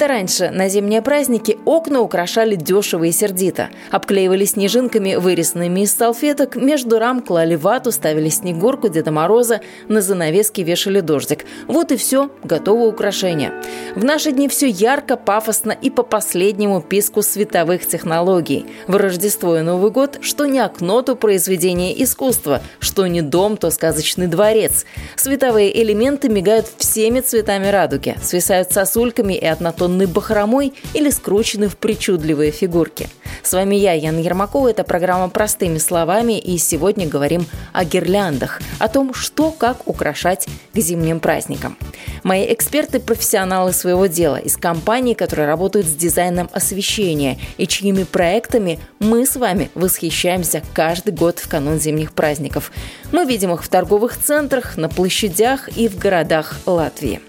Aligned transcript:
Это 0.00 0.08
раньше 0.08 0.48
на 0.48 0.70
зимние 0.70 1.02
праздники 1.02 1.58
окна 1.66 2.00
украшали 2.00 2.54
дешево 2.54 3.04
и 3.04 3.12
сердито. 3.12 3.68
Обклеивали 3.90 4.46
снежинками, 4.46 5.16
вырезанными 5.16 5.80
из 5.80 5.94
салфеток, 5.94 6.56
между 6.56 6.98
рам 6.98 7.20
клали 7.20 7.54
вату, 7.54 7.92
ставили 7.92 8.30
снегурку 8.30 8.88
Деда 8.88 9.12
Мороза, 9.12 9.60
на 9.88 10.00
занавески 10.00 10.62
вешали 10.62 11.00
дождик. 11.00 11.44
Вот 11.66 11.92
и 11.92 11.98
все, 11.98 12.30
готово 12.42 12.86
украшение. 12.86 13.52
В 13.94 14.02
наши 14.02 14.32
дни 14.32 14.48
все 14.48 14.68
ярко, 14.68 15.18
пафосно 15.18 15.72
и 15.72 15.90
по 15.90 16.02
последнему 16.02 16.80
писку 16.80 17.20
световых 17.20 17.86
технологий. 17.86 18.64
В 18.86 18.96
Рождество 18.96 19.58
и 19.58 19.60
Новый 19.60 19.90
год 19.90 20.16
что 20.22 20.46
не 20.46 20.60
окно, 20.60 21.02
то 21.02 21.14
произведение 21.14 22.02
искусства, 22.02 22.62
что 22.78 23.06
не 23.06 23.20
дом, 23.20 23.58
то 23.58 23.70
сказочный 23.70 24.28
дворец. 24.28 24.86
Световые 25.16 25.78
элементы 25.82 26.30
мигают 26.30 26.68
всеми 26.78 27.20
цветами 27.20 27.66
радуги, 27.66 28.16
свисают 28.22 28.72
сосульками 28.72 29.34
и 29.34 29.44
однотонными 29.44 29.89
однотонной 29.90 30.06
бахромой 30.06 30.72
или 30.94 31.10
скручены 31.10 31.68
в 31.68 31.76
причудливые 31.76 32.52
фигурки. 32.52 33.08
С 33.42 33.52
вами 33.52 33.76
я, 33.76 33.94
Яна 33.94 34.18
Ермакова, 34.18 34.68
это 34.68 34.84
программа 34.84 35.28
«Простыми 35.28 35.78
словами», 35.78 36.38
и 36.38 36.58
сегодня 36.58 37.08
говорим 37.08 37.46
о 37.72 37.84
гирляндах, 37.84 38.60
о 38.78 38.88
том, 38.88 39.14
что 39.14 39.50
как 39.50 39.88
украшать 39.88 40.46
к 40.74 40.78
зимним 40.78 41.20
праздникам. 41.20 41.76
Мои 42.22 42.52
эксперты– 42.52 43.00
профессионалы 43.00 43.72
своего 43.72 44.06
дела 44.06 44.36
из 44.36 44.56
компаний, 44.56 45.14
которые 45.14 45.46
работают 45.46 45.86
с 45.86 45.94
дизайном 45.94 46.50
освещения 46.52 47.38
и 47.56 47.66
чьими 47.66 48.04
проектами 48.04 48.78
мы 48.98 49.24
с 49.24 49.36
вами 49.36 49.70
восхищаемся 49.74 50.62
каждый 50.74 51.14
год 51.14 51.38
в 51.38 51.48
канун 51.48 51.80
зимних 51.80 52.12
праздников. 52.12 52.70
Мы 53.10 53.24
видим 53.24 53.52
их 53.54 53.64
в 53.64 53.68
торговых 53.68 54.18
центрах, 54.18 54.76
на 54.76 54.88
площадях 54.88 55.68
и 55.78 55.88
в 55.88 55.96
городах 55.96 56.56
Латвии 56.66 57.20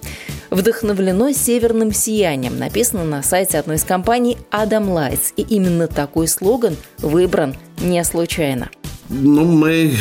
вдохновлено 0.52 1.32
северным 1.32 1.92
сиянием, 1.92 2.60
написано 2.60 3.04
на 3.04 3.24
сайте 3.24 3.58
одной 3.58 3.78
из 3.78 3.84
компаний 3.84 4.38
Adam 4.52 4.90
Lights. 4.90 5.34
И 5.38 5.42
именно 5.42 5.88
такой 5.88 6.28
слоган 6.28 6.76
выбран 7.00 7.56
не 7.80 8.04
случайно. 8.04 8.70
Ну, 9.10 9.44
мы 9.44 9.94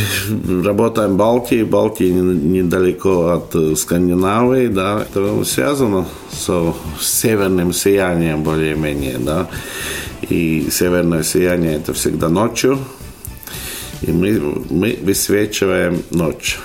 работаем 0.64 1.14
в 1.14 1.16
Балтии. 1.16 1.64
Балтия 1.64 2.12
недалеко 2.12 3.30
от 3.30 3.54
э, 3.56 3.74
Скандинавии, 3.74 4.68
да. 4.68 5.02
Это 5.02 5.44
связано 5.44 6.06
с 6.30 6.74
северным 7.00 7.72
сиянием 7.72 8.44
более-менее, 8.44 9.18
да. 9.18 9.48
И 10.28 10.68
северное 10.70 11.24
сияние– 11.24 11.74
это 11.76 11.92
всегда 11.92 12.28
ночью. 12.28 12.78
И 14.02 14.12
мы, 14.12 14.40
мы 14.70 14.96
высвечиваем 15.02 16.02
ночь. 16.10 16.58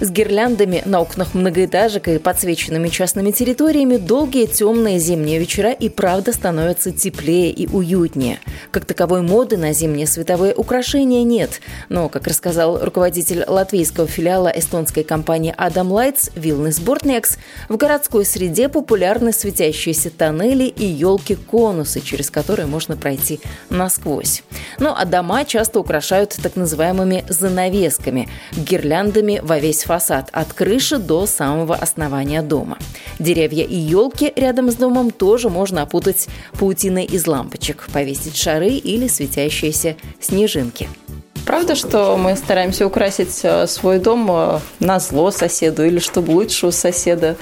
С 0.00 0.10
гирляндами 0.10 0.82
на 0.84 1.00
окнах 1.00 1.34
многоэтажек 1.34 2.08
и 2.08 2.18
подсвеченными 2.18 2.88
частными 2.88 3.30
территориями 3.30 3.96
долгие 3.96 4.46
темные 4.46 4.98
зимние 4.98 5.38
вечера 5.38 5.70
и 5.70 5.88
правда 5.88 6.32
становятся 6.32 6.90
теплее 6.90 7.50
и 7.52 7.68
уютнее. 7.68 8.40
Как 8.72 8.86
таковой 8.86 9.22
моды 9.22 9.56
на 9.56 9.72
зимние 9.72 10.08
световые 10.08 10.52
украшения 10.52 11.22
нет. 11.22 11.60
Но, 11.88 12.08
как 12.08 12.26
рассказал 12.26 12.84
руководитель 12.84 13.44
латвийского 13.46 14.08
филиала 14.08 14.48
эстонской 14.48 15.04
компании 15.04 15.54
Adam 15.56 15.90
Lights 15.90 16.32
Вилнес 16.34 16.80
Бортнекс, 16.80 17.38
в 17.68 17.76
городской 17.76 18.24
среде 18.24 18.68
популярны 18.68 19.32
светящиеся 19.32 20.10
тоннели 20.10 20.64
и 20.64 20.86
елки-конусы, 20.86 22.00
через 22.00 22.32
которые 22.32 22.66
можно 22.66 22.96
пройти 22.96 23.38
насквозь. 23.70 24.42
Ну 24.80 24.92
а 24.92 25.04
дома 25.04 25.44
часто 25.44 25.78
украшают 25.78 26.36
так 26.42 26.56
называемыми 26.56 27.24
занавесками– 27.28 28.28
гирляндами 28.56 29.40
во 29.40 29.60
весь 29.60 29.83
фасад 29.84 30.28
от 30.32 30.52
крыши 30.52 30.98
до 30.98 31.26
самого 31.26 31.74
основания 31.74 32.42
дома. 32.42 32.78
Деревья 33.18 33.64
и 33.64 33.76
елки 33.76 34.32
рядом 34.34 34.70
с 34.70 34.74
домом 34.74 35.10
тоже 35.10 35.48
можно 35.48 35.82
опутать 35.82 36.28
паутиной 36.58 37.04
из 37.04 37.26
лампочек, 37.26 37.86
повесить 37.92 38.36
шары 38.36 38.70
или 38.70 39.06
светящиеся 39.06 39.96
снежинки. 40.20 40.88
Правда, 41.46 41.74
что 41.74 42.16
мы 42.16 42.36
стараемся 42.36 42.86
украсить 42.86 43.40
э, 43.42 43.66
свой 43.66 43.98
дом 43.98 44.26
э, 44.30 44.60
на 44.80 44.98
зло 44.98 45.30
соседу 45.30 45.84
или 45.84 45.98
чтобы 45.98 46.30
лучше 46.30 46.66
у 46.66 46.72
соседа 46.72 47.36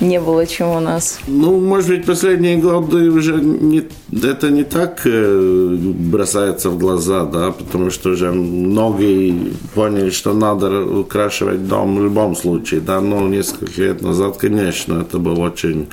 не 0.00 0.20
было, 0.20 0.46
чем 0.46 0.68
у 0.68 0.80
нас? 0.80 1.18
Ну, 1.26 1.58
может 1.58 1.88
быть, 1.88 2.04
последние 2.04 2.58
годы 2.58 3.10
уже 3.10 3.34
не, 3.34 3.82
это 4.12 4.50
не 4.50 4.64
так 4.64 5.00
э, 5.04 5.76
бросается 5.78 6.68
в 6.68 6.78
глаза, 6.78 7.24
да, 7.24 7.50
потому 7.52 7.90
что 7.90 8.10
уже 8.10 8.30
многие 8.30 9.52
поняли, 9.74 10.10
что 10.10 10.34
надо 10.34 10.84
украшивать 10.84 11.66
дом 11.66 11.96
в 11.96 12.02
любом 12.02 12.36
случае, 12.36 12.80
да, 12.80 13.00
но 13.00 13.26
несколько 13.26 13.80
лет 13.80 14.02
назад, 14.02 14.36
конечно, 14.36 15.00
это 15.00 15.18
было 15.18 15.46
очень 15.46 15.88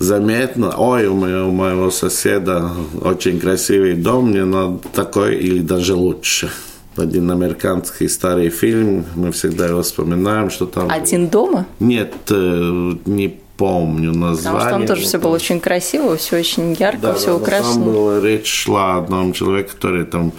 заметно, 0.00 0.74
ой, 0.76 1.06
у 1.06 1.14
моего, 1.14 1.48
у 1.48 1.52
моего 1.52 1.90
соседа 1.90 2.72
очень 3.02 3.38
красивый 3.38 3.94
дом, 3.94 4.30
мне 4.30 4.44
надо 4.44 4.78
такой 4.92 5.36
или 5.36 5.60
даже 5.60 5.94
лучше. 5.94 6.50
Один 6.96 7.30
американский 7.30 8.08
старый 8.08 8.48
фильм, 8.50 9.04
мы 9.14 9.30
всегда 9.30 9.66
его 9.66 9.82
вспоминаем, 9.82 10.50
что 10.50 10.66
там... 10.66 10.90
Один 10.90 11.28
дома? 11.28 11.66
Нет, 11.78 12.14
не 12.30 13.40
помню 13.56 14.12
название. 14.12 14.36
Потому 14.42 14.60
что 14.60 14.70
там 14.70 14.86
тоже 14.86 15.02
все 15.02 15.18
было 15.18 15.34
очень 15.34 15.60
красиво, 15.60 16.16
все 16.16 16.38
очень 16.38 16.72
ярко, 16.72 17.02
да, 17.02 17.14
все 17.14 17.26
да, 17.26 17.36
украшено. 17.36 17.74
Там 17.74 17.84
была 17.84 18.20
речь 18.20 18.46
шла 18.46 18.94
о 18.96 18.98
одном 18.98 19.32
человеке, 19.34 19.70
который 19.70 20.04
там 20.06 20.32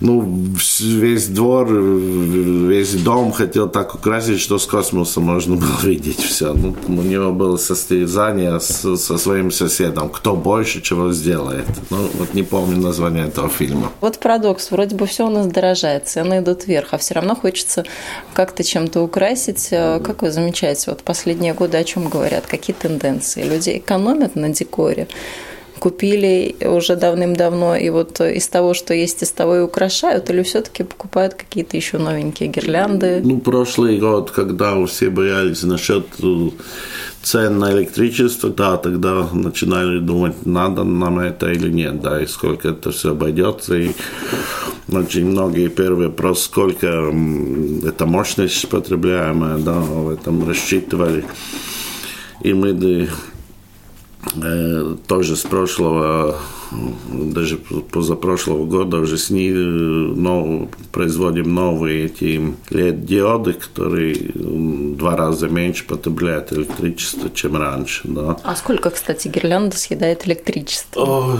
ну, 0.00 0.54
весь 0.80 1.26
двор, 1.26 1.72
весь 1.72 2.94
дом 2.94 3.32
хотел 3.32 3.68
так 3.68 3.94
украсить, 3.94 4.40
что 4.40 4.58
с 4.58 4.66
космоса 4.66 5.20
можно 5.20 5.56
было 5.56 5.76
видеть 5.82 6.20
все. 6.20 6.52
Ну, 6.52 6.76
у 6.86 6.92
него 7.02 7.32
было 7.32 7.56
состязание 7.56 8.60
с, 8.60 8.96
со 8.96 9.18
своим 9.18 9.50
соседом, 9.50 10.08
кто 10.08 10.36
больше 10.36 10.80
чего 10.80 11.12
сделает. 11.12 11.66
Ну, 11.90 12.08
вот 12.18 12.34
не 12.34 12.42
помню 12.42 12.76
название 12.80 13.26
этого 13.26 13.48
фильма. 13.48 13.90
Вот 14.00 14.18
парадокс, 14.18 14.70
вроде 14.70 14.94
бы 14.94 15.06
все 15.06 15.26
у 15.26 15.30
нас 15.30 15.46
дорожает, 15.46 16.06
цены 16.08 16.38
идут 16.38 16.66
вверх, 16.66 16.88
а 16.92 16.98
все 16.98 17.14
равно 17.14 17.34
хочется 17.34 17.84
как-то 18.34 18.62
чем-то 18.62 19.02
украсить. 19.02 19.68
Э, 19.72 20.00
как 20.00 20.22
вы 20.22 20.30
замечаете, 20.30 20.90
вот 20.90 21.02
последние 21.02 21.54
годы 21.54 21.76
о 21.76 21.84
чем 21.84 22.08
говорят, 22.08 22.46
какие 22.46 22.74
тенденции? 22.74 23.42
Люди 23.42 23.78
экономят 23.78 24.36
на 24.36 24.50
декоре, 24.50 25.08
купили 25.78 26.56
уже 26.60 26.96
давным-давно, 26.96 27.76
и 27.76 27.90
вот 27.90 28.20
из 28.20 28.48
того, 28.48 28.74
что 28.74 28.94
есть, 28.94 29.22
из 29.22 29.30
того 29.30 29.56
и 29.56 29.60
украшают, 29.60 30.30
или 30.30 30.42
все-таки 30.42 30.82
покупают 30.84 31.34
какие-то 31.34 31.76
еще 31.76 31.98
новенькие 31.98 32.48
гирлянды? 32.48 33.20
Ну, 33.24 33.38
прошлый 33.38 33.98
год, 33.98 34.30
когда 34.30 34.84
все 34.86 35.10
боялись 35.10 35.62
насчет 35.62 36.06
э, 36.22 36.50
цен 37.22 37.58
на 37.58 37.72
электричество, 37.72 38.50
да, 38.50 38.76
тогда 38.76 39.28
начинали 39.32 39.98
думать, 39.98 40.46
надо 40.46 40.84
нам 40.84 41.18
это 41.18 41.50
или 41.50 41.70
нет, 41.70 42.00
да, 42.00 42.22
и 42.22 42.26
сколько 42.26 42.68
это 42.68 42.90
все 42.90 43.12
обойдется. 43.12 43.76
И 43.76 43.90
очень 44.90 45.26
многие 45.26 45.68
первый 45.68 46.08
вопрос, 46.08 46.42
сколько 46.42 46.86
это 46.86 48.06
мощность 48.06 48.68
потребляемая, 48.68 49.58
да, 49.58 49.74
в 49.74 50.10
этом 50.10 50.48
рассчитывали. 50.48 51.24
И 52.42 52.54
мы 52.54 52.72
Э, 52.78 53.06
тоже 55.06 55.36
с 55.36 55.42
прошлого, 55.42 56.36
даже 57.12 57.56
позапрошлого 57.56 58.66
года 58.66 58.98
уже 58.98 59.16
с 59.16 59.30
ней 59.30 59.52
но, 59.52 60.68
производим 60.92 61.54
новые 61.54 62.06
эти 62.06 62.54
LED-диоды, 62.70 63.54
которые 63.54 64.32
два 64.34 65.16
раза 65.16 65.48
меньше 65.48 65.86
потребляют 65.86 66.52
электричество, 66.52 67.30
чем 67.30 67.56
раньше. 67.56 68.02
Да. 68.04 68.36
А 68.42 68.56
сколько, 68.56 68.90
кстати, 68.90 69.28
гирлянда 69.28 69.76
съедает 69.76 70.26
электричество? 70.26 71.38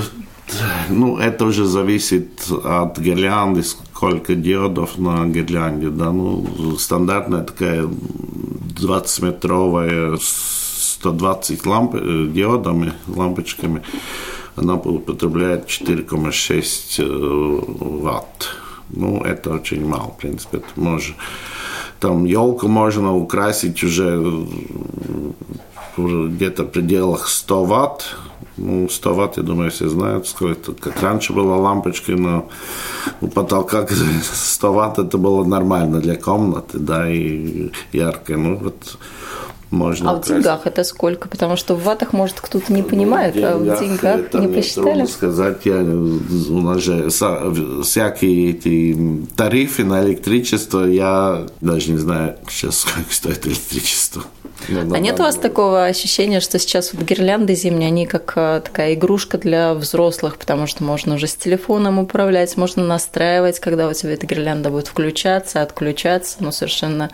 ну, 0.88 1.18
это 1.18 1.44
уже 1.44 1.64
зависит 1.64 2.50
от 2.64 2.98
гирлянды, 2.98 3.62
сколько 3.62 4.34
диодов 4.34 4.98
на 4.98 5.26
гирлянде. 5.26 5.90
Да? 5.90 6.10
Ну, 6.10 6.76
стандартная 6.78 7.44
такая 7.44 7.84
20-метровая 7.84 10.18
120 11.00 11.66
ламп, 11.66 11.94
э, 11.94 12.26
диодами, 12.28 12.92
лампочками, 13.06 13.82
она 14.56 14.74
употребляет 14.74 15.66
4,6 15.66 16.98
э, 16.98 17.04
ватт. 18.02 18.56
Ну, 18.90 19.22
это 19.22 19.50
очень 19.50 19.86
мало, 19.86 20.08
в 20.08 20.16
принципе. 20.16 20.58
Это 20.58 20.66
может, 20.76 21.14
там 22.00 22.24
елку 22.24 22.68
можно 22.68 23.14
украсить 23.14 23.84
уже 23.84 24.46
где-то 25.96 26.64
в 26.64 26.68
пределах 26.68 27.28
100 27.28 27.64
ватт. 27.64 28.16
Ну, 28.56 28.88
100 28.88 29.14
ватт, 29.14 29.36
я 29.36 29.42
думаю, 29.42 29.70
все 29.70 29.88
знают, 29.88 30.26
сколько 30.26 30.72
как 30.72 31.02
раньше 31.02 31.32
была 31.32 31.56
лампочка, 31.56 32.12
но 32.12 32.48
у 33.20 33.28
потолка 33.28 33.86
100 34.32 34.72
ватт 34.72 34.98
это 34.98 35.18
было 35.18 35.44
нормально 35.44 36.00
для 36.00 36.16
комнаты, 36.16 36.78
да, 36.78 37.08
и 37.08 37.70
ярко. 37.92 38.36
Ну, 38.36 38.56
вот 38.56 38.98
можно 39.70 40.10
А 40.10 40.14
в 40.14 40.26
деньгах 40.26 40.66
это 40.66 40.84
сколько? 40.84 41.28
Потому 41.28 41.56
что 41.56 41.74
в 41.74 41.82
ватах, 41.82 42.12
может, 42.12 42.40
кто-то 42.40 42.72
не 42.72 42.82
понимает, 42.82 43.34
ну, 43.34 43.46
а 43.46 43.56
в 43.58 43.80
деньгах 43.80 44.20
это 44.20 44.38
не 44.38 44.48
посчитали? 44.48 44.84
Трудно 44.84 45.06
сказать. 45.06 45.58
Я, 45.64 45.76
у 45.80 46.60
нас 46.60 46.82
же 46.82 47.10
всякие 47.10 48.50
эти 48.50 49.26
тарифы 49.36 49.84
на 49.84 50.04
электричество, 50.04 50.84
я 50.84 51.46
даже 51.60 51.90
не 51.90 51.98
знаю 51.98 52.36
сейчас, 52.48 52.78
сколько 52.80 53.12
стоит 53.12 53.46
электричество. 53.46 54.22
Ну, 54.68 54.94
а 54.94 54.98
нет 54.98 55.18
у 55.20 55.22
вас 55.22 55.36
такого 55.36 55.84
ощущения, 55.84 56.40
что 56.40 56.58
сейчас 56.58 56.92
вот 56.92 57.02
гирлянды 57.04 57.54
зимние, 57.54 57.88
они 57.88 58.06
как 58.06 58.32
а, 58.36 58.60
такая 58.60 58.94
игрушка 58.94 59.38
для 59.38 59.74
взрослых, 59.74 60.36
потому 60.36 60.66
что 60.66 60.84
можно 60.84 61.14
уже 61.14 61.26
с 61.26 61.34
телефоном 61.34 61.98
управлять, 61.98 62.56
можно 62.56 62.84
настраивать, 62.84 63.60
когда 63.60 63.88
у 63.88 63.92
тебя 63.92 64.12
эта 64.12 64.26
гирлянда 64.26 64.70
будет 64.70 64.88
включаться, 64.88 65.62
отключаться, 65.62 66.38
но 66.40 66.50
совершенно 66.50 67.10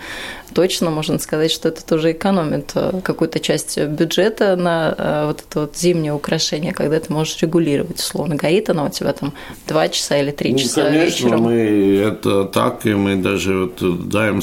точно 0.54 0.90
можно 0.90 1.18
сказать, 1.18 1.50
что 1.50 1.68
это 1.68 1.84
тоже 1.84 2.12
экономит 2.12 2.72
а, 2.74 3.00
какую-то 3.00 3.40
часть 3.40 3.78
бюджета 3.78 4.56
на 4.56 4.94
а, 4.96 5.26
вот 5.28 5.44
это 5.48 5.60
вот 5.62 5.76
зимнее 5.76 6.12
украшение, 6.12 6.72
когда 6.72 6.98
ты 6.98 7.12
можешь 7.12 7.40
регулировать, 7.42 7.98
условно, 7.98 8.36
горит 8.36 8.70
она 8.70 8.84
у 8.84 8.88
тебя 8.88 9.12
там 9.12 9.32
два 9.68 9.88
часа 9.88 10.18
или 10.18 10.30
три 10.30 10.52
ну, 10.52 10.58
часа 10.58 10.84
конечно, 10.84 11.04
вечером. 11.04 11.42
мы 11.42 11.54
это 12.02 12.44
так, 12.44 12.86
и 12.86 12.94
мы 12.94 13.16
даже 13.16 13.58
вот 13.64 14.08
даем, 14.08 14.40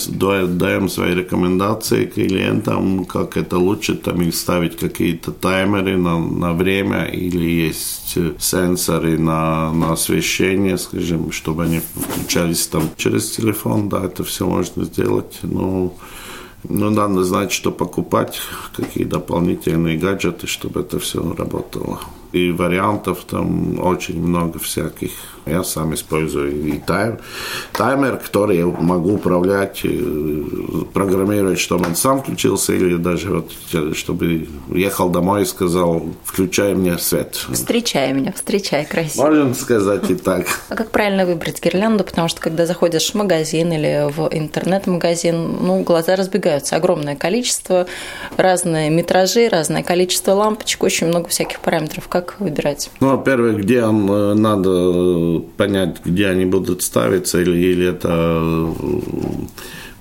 даем 0.57 0.89
свои 0.89 1.15
рекомендации 1.15 2.05
клиентам, 2.05 2.90
как 3.05 3.37
это 3.37 3.57
лучше, 3.57 3.95
там 3.95 4.21
их 4.21 4.35
ставить 4.35 4.77
какие-то 4.77 5.31
таймеры 5.31 5.97
на, 5.97 6.19
на 6.19 6.53
время 6.53 7.05
или 7.05 7.65
есть 7.65 8.17
сенсоры 8.39 9.17
на, 9.17 9.71
на 9.73 9.93
освещение, 9.93 10.77
скажем, 10.77 11.31
чтобы 11.31 11.63
они 11.63 11.79
включались 11.79 12.67
там 12.67 12.83
через 12.97 13.31
телефон, 13.31 13.89
да, 13.89 14.05
это 14.05 14.23
все 14.23 14.47
можно 14.47 14.83
сделать, 14.85 15.39
но 15.43 15.93
ну, 16.63 16.89
надо 16.89 17.23
знать, 17.23 17.51
что 17.51 17.71
покупать, 17.71 18.39
какие 18.75 19.03
дополнительные 19.03 19.97
гаджеты, 19.97 20.47
чтобы 20.47 20.81
это 20.81 20.99
все 20.99 21.33
работало. 21.33 21.99
И 22.31 22.51
вариантов 22.51 23.25
там 23.29 23.79
очень 23.79 24.21
много 24.21 24.59
всяких. 24.59 25.11
Я 25.45 25.63
сам 25.63 25.93
использую 25.95 26.67
и 26.67 26.77
тайм, 26.77 27.17
таймер, 27.73 28.17
который 28.17 28.57
я 28.57 28.65
могу 28.67 29.15
управлять, 29.15 29.81
э, 29.83 30.43
программировать, 30.93 31.59
чтобы 31.59 31.87
он 31.87 31.95
сам 31.95 32.21
включился, 32.21 32.73
или 32.73 32.95
даже 32.95 33.29
вот, 33.31 33.51
чтобы 33.97 34.47
ехал 34.69 35.09
домой 35.09 35.41
и 35.41 35.45
сказал, 35.45 36.05
включай 36.23 36.75
мне 36.75 36.97
свет. 36.99 37.43
Встречай 37.51 38.13
меня, 38.13 38.31
встречай, 38.31 38.85
красиво. 38.85 39.25
Можно 39.25 39.53
сказать 39.55 40.11
и 40.11 40.15
так. 40.15 40.45
А 40.69 40.75
как 40.75 40.91
правильно 40.91 41.25
выбрать 41.25 41.61
гирлянду? 41.61 42.03
Потому 42.03 42.27
что, 42.27 42.39
когда 42.39 42.67
заходишь 42.67 43.09
в 43.09 43.15
магазин 43.15 43.73
или 43.73 44.11
в 44.11 44.29
интернет-магазин, 44.31 45.57
ну, 45.61 45.81
глаза 45.81 46.15
разбегаются. 46.15 46.75
Огромное 46.75 47.15
количество, 47.15 47.87
разные 48.37 48.91
метражи, 48.91 49.49
разное 49.49 49.81
количество 49.81 50.33
лампочек, 50.33 50.83
очень 50.83 51.07
много 51.07 51.29
всяких 51.29 51.59
параметров. 51.61 52.07
Как 52.07 52.20
выбирать? 52.39 52.89
Ну, 52.99 53.15
во-первых, 53.15 53.57
где 53.57 53.79
э, 53.79 54.33
надо 54.33 55.39
понять, 55.57 55.97
где 56.05 56.27
они 56.27 56.45
будут 56.45 56.81
ставиться, 56.81 57.41
или, 57.41 57.57
или 57.57 57.87
это 57.87 58.09
э, 58.09 59.01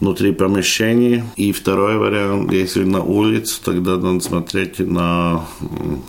внутри 0.00 0.32
помещений. 0.32 1.22
И 1.36 1.52
второй 1.52 1.98
вариант, 1.98 2.52
если 2.52 2.84
на 2.84 3.02
улице, 3.02 3.60
тогда 3.62 3.96
надо 3.96 4.20
смотреть 4.20 4.78
на 4.78 5.44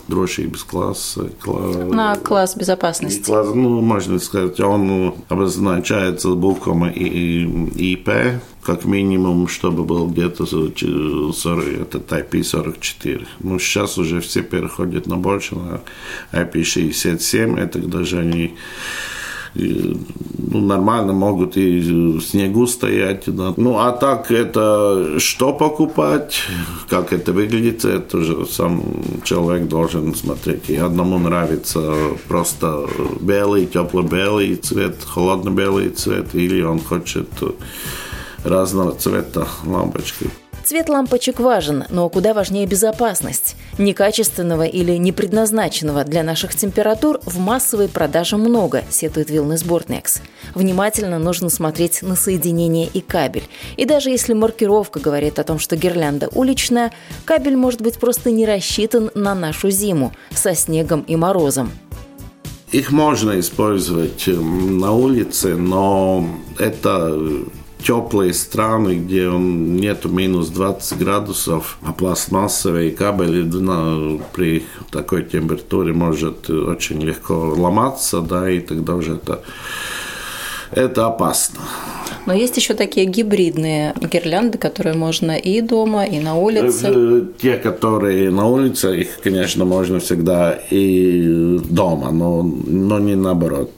дрожжи 0.08 0.46
без 0.46 0.62
класса. 0.64 1.28
На 1.44 2.16
класс 2.16 2.56
безопасности. 2.56 3.24
Класс, 3.24 3.48
ну, 3.54 3.80
можно 3.80 4.18
сказать, 4.18 4.58
он 4.60 5.14
обозначается 5.28 6.30
буквами 6.30 6.90
ИП, 6.92 8.40
как 8.62 8.84
минимум, 8.84 9.48
чтобы 9.48 9.84
был 9.84 10.08
где-то 10.08 10.46
40, 10.46 11.66
это 11.80 11.98
IP44. 11.98 13.26
Ну, 13.40 13.58
сейчас 13.58 13.98
уже 13.98 14.20
все 14.20 14.42
переходят 14.42 15.06
на 15.06 15.16
больше, 15.16 15.56
на 15.56 15.80
IP67, 16.32 17.58
это 17.58 17.78
даже 17.78 18.18
они 18.18 18.54
ну, 19.54 20.60
нормально 20.60 21.12
могут 21.12 21.56
и 21.56 21.80
в 21.80 22.20
снегу 22.20 22.66
стоять. 22.66 23.24
Да. 23.26 23.54
Ну, 23.56 23.78
а 23.78 23.92
так 23.92 24.30
это 24.30 25.18
что 25.18 25.52
покупать, 25.52 26.42
как 26.88 27.12
это 27.12 27.32
выглядит, 27.32 27.84
это 27.84 28.18
уже 28.18 28.46
сам 28.46 28.82
человек 29.24 29.68
должен 29.68 30.14
смотреть. 30.14 30.70
И 30.70 30.76
одному 30.76 31.18
нравится 31.18 31.94
просто 32.28 32.86
белый, 33.20 33.66
тепло-белый 33.66 34.56
цвет, 34.56 35.02
холодно-белый 35.04 35.90
цвет, 35.90 36.34
или 36.34 36.62
он 36.62 36.80
хочет 36.80 37.28
разного 38.44 38.92
цвета 38.92 39.46
лампочки. 39.64 40.30
Цвет 40.72 40.88
лампочек 40.88 41.38
важен, 41.38 41.84
но 41.90 42.08
куда 42.08 42.32
важнее 42.32 42.64
безопасность. 42.66 43.56
Некачественного 43.76 44.62
или 44.62 44.92
непредназначенного 44.92 46.02
для 46.04 46.22
наших 46.22 46.54
температур 46.54 47.20
в 47.26 47.38
массовой 47.38 47.88
продаже 47.88 48.38
много, 48.38 48.82
сетует 48.88 49.28
Wellness 49.28 49.66
Boardnex. 49.66 50.22
Внимательно 50.54 51.18
нужно 51.18 51.50
смотреть 51.50 52.00
на 52.00 52.16
соединение 52.16 52.88
и 52.90 53.02
кабель. 53.02 53.42
И 53.76 53.84
даже 53.84 54.08
если 54.08 54.32
маркировка 54.32 54.98
говорит 54.98 55.38
о 55.38 55.44
том, 55.44 55.58
что 55.58 55.76
гирлянда 55.76 56.30
уличная, 56.32 56.90
кабель 57.26 57.56
может 57.56 57.82
быть 57.82 57.98
просто 57.98 58.30
не 58.30 58.46
рассчитан 58.46 59.10
на 59.14 59.34
нашу 59.34 59.68
зиму 59.68 60.14
со 60.30 60.54
снегом 60.54 61.02
и 61.02 61.16
морозом. 61.16 61.70
Их 62.70 62.92
можно 62.92 63.38
использовать 63.38 64.26
на 64.26 64.92
улице, 64.92 65.54
но 65.54 66.26
это 66.58 67.20
теплые 67.82 68.32
страны, 68.32 68.96
где 68.96 69.28
он 69.28 69.76
нету 69.76 70.08
минус 70.08 70.48
20 70.48 70.98
градусов, 70.98 71.78
а 71.82 71.92
пластмассовые 71.92 72.90
кабели 72.90 73.42
на, 73.42 74.20
при 74.32 74.64
такой 74.90 75.24
температуре 75.24 75.92
может 75.92 76.48
очень 76.50 77.02
легко 77.02 77.34
ломаться, 77.34 78.20
да, 78.20 78.50
и 78.50 78.60
тогда 78.60 78.94
уже 78.94 79.14
это, 79.14 79.42
это 80.70 81.06
опасно. 81.06 81.60
Но 82.26 82.32
есть 82.32 82.56
еще 82.56 82.74
такие 82.74 83.06
гибридные 83.06 83.94
гирлянды, 84.00 84.58
которые 84.58 84.96
можно 84.96 85.32
и 85.32 85.60
дома, 85.60 86.04
и 86.04 86.20
на 86.20 86.36
улице. 86.36 86.92
Э, 86.94 87.22
те, 87.40 87.56
которые 87.56 88.30
на 88.30 88.46
улице, 88.46 89.00
их, 89.00 89.20
конечно, 89.20 89.64
можно 89.64 89.98
всегда 89.98 90.52
и 90.70 91.58
дома, 91.68 92.12
но, 92.12 92.42
но 92.42 92.98
не 93.00 93.16
наоборот 93.16 93.70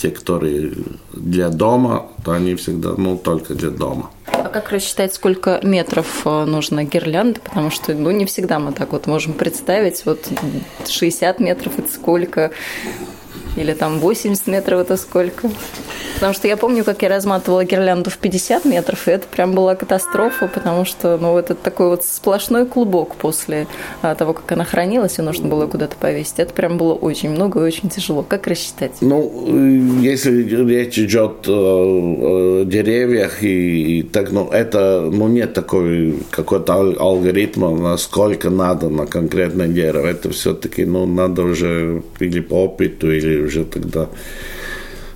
те, 0.00 0.10
которые 0.10 0.72
для 1.12 1.48
дома, 1.48 2.06
то 2.24 2.32
они 2.32 2.54
всегда, 2.54 2.94
ну, 2.96 3.16
только 3.16 3.54
для 3.54 3.70
дома. 3.70 4.10
А 4.26 4.48
как 4.48 4.70
рассчитать, 4.70 5.14
сколько 5.14 5.60
метров 5.62 6.22
э, 6.24 6.44
нужно 6.44 6.84
гирлянды? 6.84 7.40
Потому 7.40 7.70
что, 7.70 7.94
ну, 7.94 8.10
не 8.10 8.24
всегда 8.24 8.58
мы 8.58 8.72
так 8.72 8.92
вот 8.92 9.06
можем 9.06 9.34
представить, 9.34 10.04
вот 10.06 10.28
60 10.88 11.40
метров 11.40 11.78
это 11.78 11.92
сколько, 11.92 12.50
или 13.56 13.74
там 13.74 13.98
80 13.98 14.46
метров 14.46 14.80
это 14.80 14.96
сколько. 14.96 15.50
Потому 16.20 16.34
что 16.34 16.48
я 16.48 16.58
помню, 16.58 16.84
как 16.84 17.00
я 17.00 17.08
разматывала 17.08 17.64
гирлянду 17.64 18.10
в 18.10 18.18
50 18.18 18.66
метров, 18.66 19.08
и 19.08 19.10
это 19.10 19.26
прям 19.26 19.54
была 19.54 19.74
катастрофа, 19.74 20.48
потому 20.48 20.84
что, 20.84 21.16
ну, 21.16 21.38
это 21.38 21.54
такой 21.54 21.88
вот 21.88 22.04
сплошной 22.04 22.66
клубок 22.66 23.14
после 23.14 23.66
а, 24.02 24.14
того, 24.14 24.34
как 24.34 24.52
она 24.52 24.66
хранилась, 24.66 25.18
и 25.18 25.22
нужно 25.22 25.48
было 25.48 25.66
куда-то 25.66 25.96
повесить. 25.96 26.34
Это 26.36 26.52
прям 26.52 26.76
было 26.76 26.92
очень 26.92 27.30
много 27.30 27.60
и 27.60 27.62
очень 27.62 27.88
тяжело. 27.88 28.22
Как 28.22 28.46
рассчитать? 28.46 28.92
Ну, 29.00 29.98
если 30.02 30.42
речь 30.42 30.98
идет 30.98 31.48
о, 31.48 32.60
о 32.60 32.64
деревьях, 32.64 33.42
и 33.42 34.02
так, 34.02 34.30
ну, 34.30 34.46
это, 34.50 35.08
ну, 35.10 35.26
нет 35.26 35.54
такой 35.54 36.18
какой-то 36.28 36.74
алгоритма, 36.98 37.74
насколько 37.74 38.50
надо 38.50 38.90
на 38.90 39.06
конкретное 39.06 39.68
дерево. 39.68 40.06
Это 40.06 40.28
все-таки, 40.28 40.84
ну, 40.84 41.06
надо 41.06 41.44
уже 41.44 42.02
или 42.18 42.40
по 42.40 42.64
опыту, 42.64 43.10
или 43.10 43.40
уже 43.40 43.64
тогда 43.64 44.10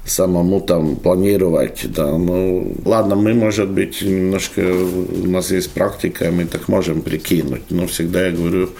самому 0.04 0.60
там 0.60 0.96
планировать, 0.96 1.86
да, 1.92 2.16
ну, 2.18 2.74
ладно, 2.84 3.16
мы, 3.16 3.34
может 3.34 3.70
быть, 3.70 4.02
немножко, 4.02 4.60
у 4.60 5.26
нас 5.26 5.50
есть 5.50 5.70
практика, 5.70 6.30
мы 6.30 6.44
так 6.44 6.68
можем 6.68 7.02
прикинуть, 7.02 7.70
но 7.70 7.86
всегда 7.86 8.26
я 8.26 8.32
говорю, 8.32 8.70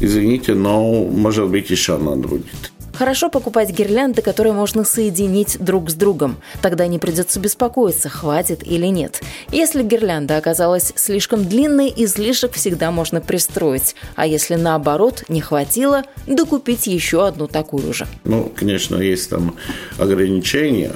извините, 0.00 0.54
но, 0.54 1.04
может 1.04 1.48
быть, 1.48 1.70
еще 1.70 1.98
надо 1.98 2.28
будет. 2.28 2.71
Хорошо 2.94 3.30
покупать 3.30 3.70
гирлянды, 3.70 4.22
которые 4.22 4.52
можно 4.52 4.84
соединить 4.84 5.56
друг 5.58 5.90
с 5.90 5.94
другом. 5.94 6.36
Тогда 6.60 6.86
не 6.86 6.98
придется 6.98 7.40
беспокоиться, 7.40 8.08
хватит 8.08 8.66
или 8.66 8.86
нет. 8.86 9.22
Если 9.50 9.82
гирлянда 9.82 10.36
оказалась 10.36 10.92
слишком 10.94 11.44
длинной, 11.46 11.92
излишек 11.96 12.52
всегда 12.52 12.90
можно 12.90 13.20
пристроить. 13.20 13.96
А 14.14 14.26
если 14.26 14.56
наоборот 14.56 15.24
не 15.28 15.40
хватило, 15.40 16.04
докупить 16.26 16.86
еще 16.86 17.26
одну 17.26 17.48
такую 17.48 17.94
же. 17.94 18.06
Ну, 18.24 18.52
конечно, 18.54 18.96
есть 18.96 19.30
там 19.30 19.56
ограничения. 19.98 20.92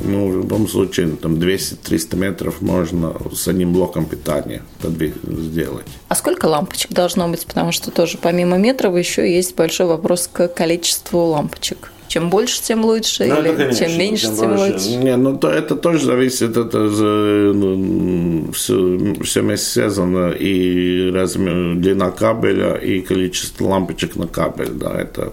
Но 0.00 0.28
в 0.28 0.36
любом 0.36 0.68
случае, 0.68 1.16
там 1.16 1.34
200-300 1.34 2.16
метров 2.16 2.60
можно 2.60 3.16
с 3.34 3.48
одним 3.48 3.72
блоком 3.72 4.04
питания 4.06 4.62
сделать. 4.82 5.86
А 6.08 6.14
сколько 6.14 6.46
лампочек 6.46 6.92
должно 6.92 7.28
быть? 7.28 7.46
Потому 7.46 7.72
что 7.72 7.90
тоже 7.90 8.18
помимо 8.18 8.56
метров 8.56 8.96
еще 8.96 9.30
есть 9.30 9.54
большой 9.56 9.86
вопрос 9.86 10.28
к 10.30 10.48
количеству 10.48 11.29
лампочек? 11.30 11.92
Чем 12.10 12.28
больше, 12.28 12.60
тем 12.60 12.84
лучше, 12.84 13.26
ну, 13.26 13.40
или 13.40 13.54
конечно, 13.54 13.86
чем 13.86 13.98
меньше, 13.98 14.26
тем, 14.26 14.36
тем 14.36 14.56
лучше? 14.56 14.96
Не, 14.96 15.16
ну 15.16 15.38
то, 15.38 15.48
это 15.48 15.76
тоже 15.76 16.04
зависит, 16.04 16.56
это 16.56 16.78
ну, 16.78 18.50
все, 18.52 19.14
все 19.22 19.42
вместе 19.42 19.66
связано, 19.66 20.32
и 20.32 21.12
размер, 21.12 21.76
длина 21.76 22.10
кабеля, 22.10 22.74
и 22.74 23.00
количество 23.00 23.68
лампочек 23.68 24.16
на 24.16 24.26
кабель, 24.26 24.72
да, 24.72 25.00
это, 25.00 25.32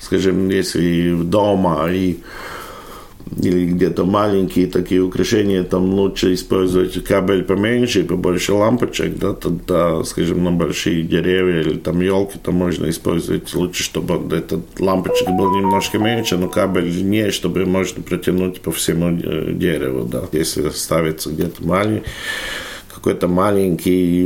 скажем, 0.00 0.48
если 0.48 1.14
дома 1.14 1.88
и 1.92 2.16
или 3.36 3.66
где-то 3.66 4.04
маленькие 4.04 4.66
такие 4.66 5.02
украшения, 5.02 5.62
там 5.62 5.92
лучше 5.94 6.34
использовать 6.34 7.02
кабель 7.04 7.42
поменьше 7.44 8.00
и 8.00 8.04
побольше 8.04 8.52
лампочек, 8.52 9.18
да, 9.18 9.34
тогда, 9.34 10.02
скажем, 10.04 10.42
на 10.44 10.52
большие 10.52 11.02
деревья 11.02 11.60
или 11.60 11.78
там 11.78 12.00
елки, 12.00 12.38
то 12.42 12.52
можно 12.52 12.88
использовать 12.88 13.52
лучше, 13.54 13.82
чтобы 13.82 14.34
этот 14.34 14.60
лампочек 14.78 15.28
был 15.28 15.54
немножко 15.54 15.98
меньше, 15.98 16.36
но 16.36 16.48
кабель 16.48 16.90
длиннее, 16.90 17.30
чтобы 17.30 17.64
можно 17.66 18.02
протянуть 18.02 18.60
по 18.60 18.72
всему 18.72 19.18
э, 19.18 19.52
дереву, 19.52 20.04
да. 20.04 20.24
Если 20.32 20.68
ставится 20.70 21.30
где-то 21.30 21.64
маленький, 21.64 22.06
какой-то 23.06 23.28
маленький 23.28 24.24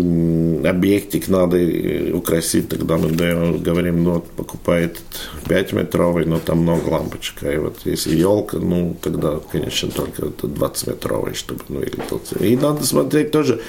объектик 0.67 1.29
надо 1.29 1.59
э, 1.59 2.13
украсить, 2.13 2.71
тогда 2.71 2.97
мы 2.97 3.11
говорим, 3.11 4.05
ну 4.05 4.15
вот 4.15 4.31
покупай 4.31 4.85
этот 4.85 5.03
5-метровый, 5.45 6.25
но 6.25 6.39
там 6.39 6.61
много 6.61 6.89
лампочек. 6.89 7.43
И 7.43 7.59
вот 7.59 7.81
если 7.85 8.17
елка, 8.17 8.57
ну 8.57 8.97
тогда, 9.03 9.39
конечно, 9.53 9.91
только 9.91 10.25
это 10.29 10.47
20-метровый, 10.47 11.35
чтобы 11.35 11.61
ну, 11.69 11.83
или 11.83 12.53
И 12.53 12.57
надо 12.57 12.83
смотреть 12.87 13.33
тоже, 13.33 13.61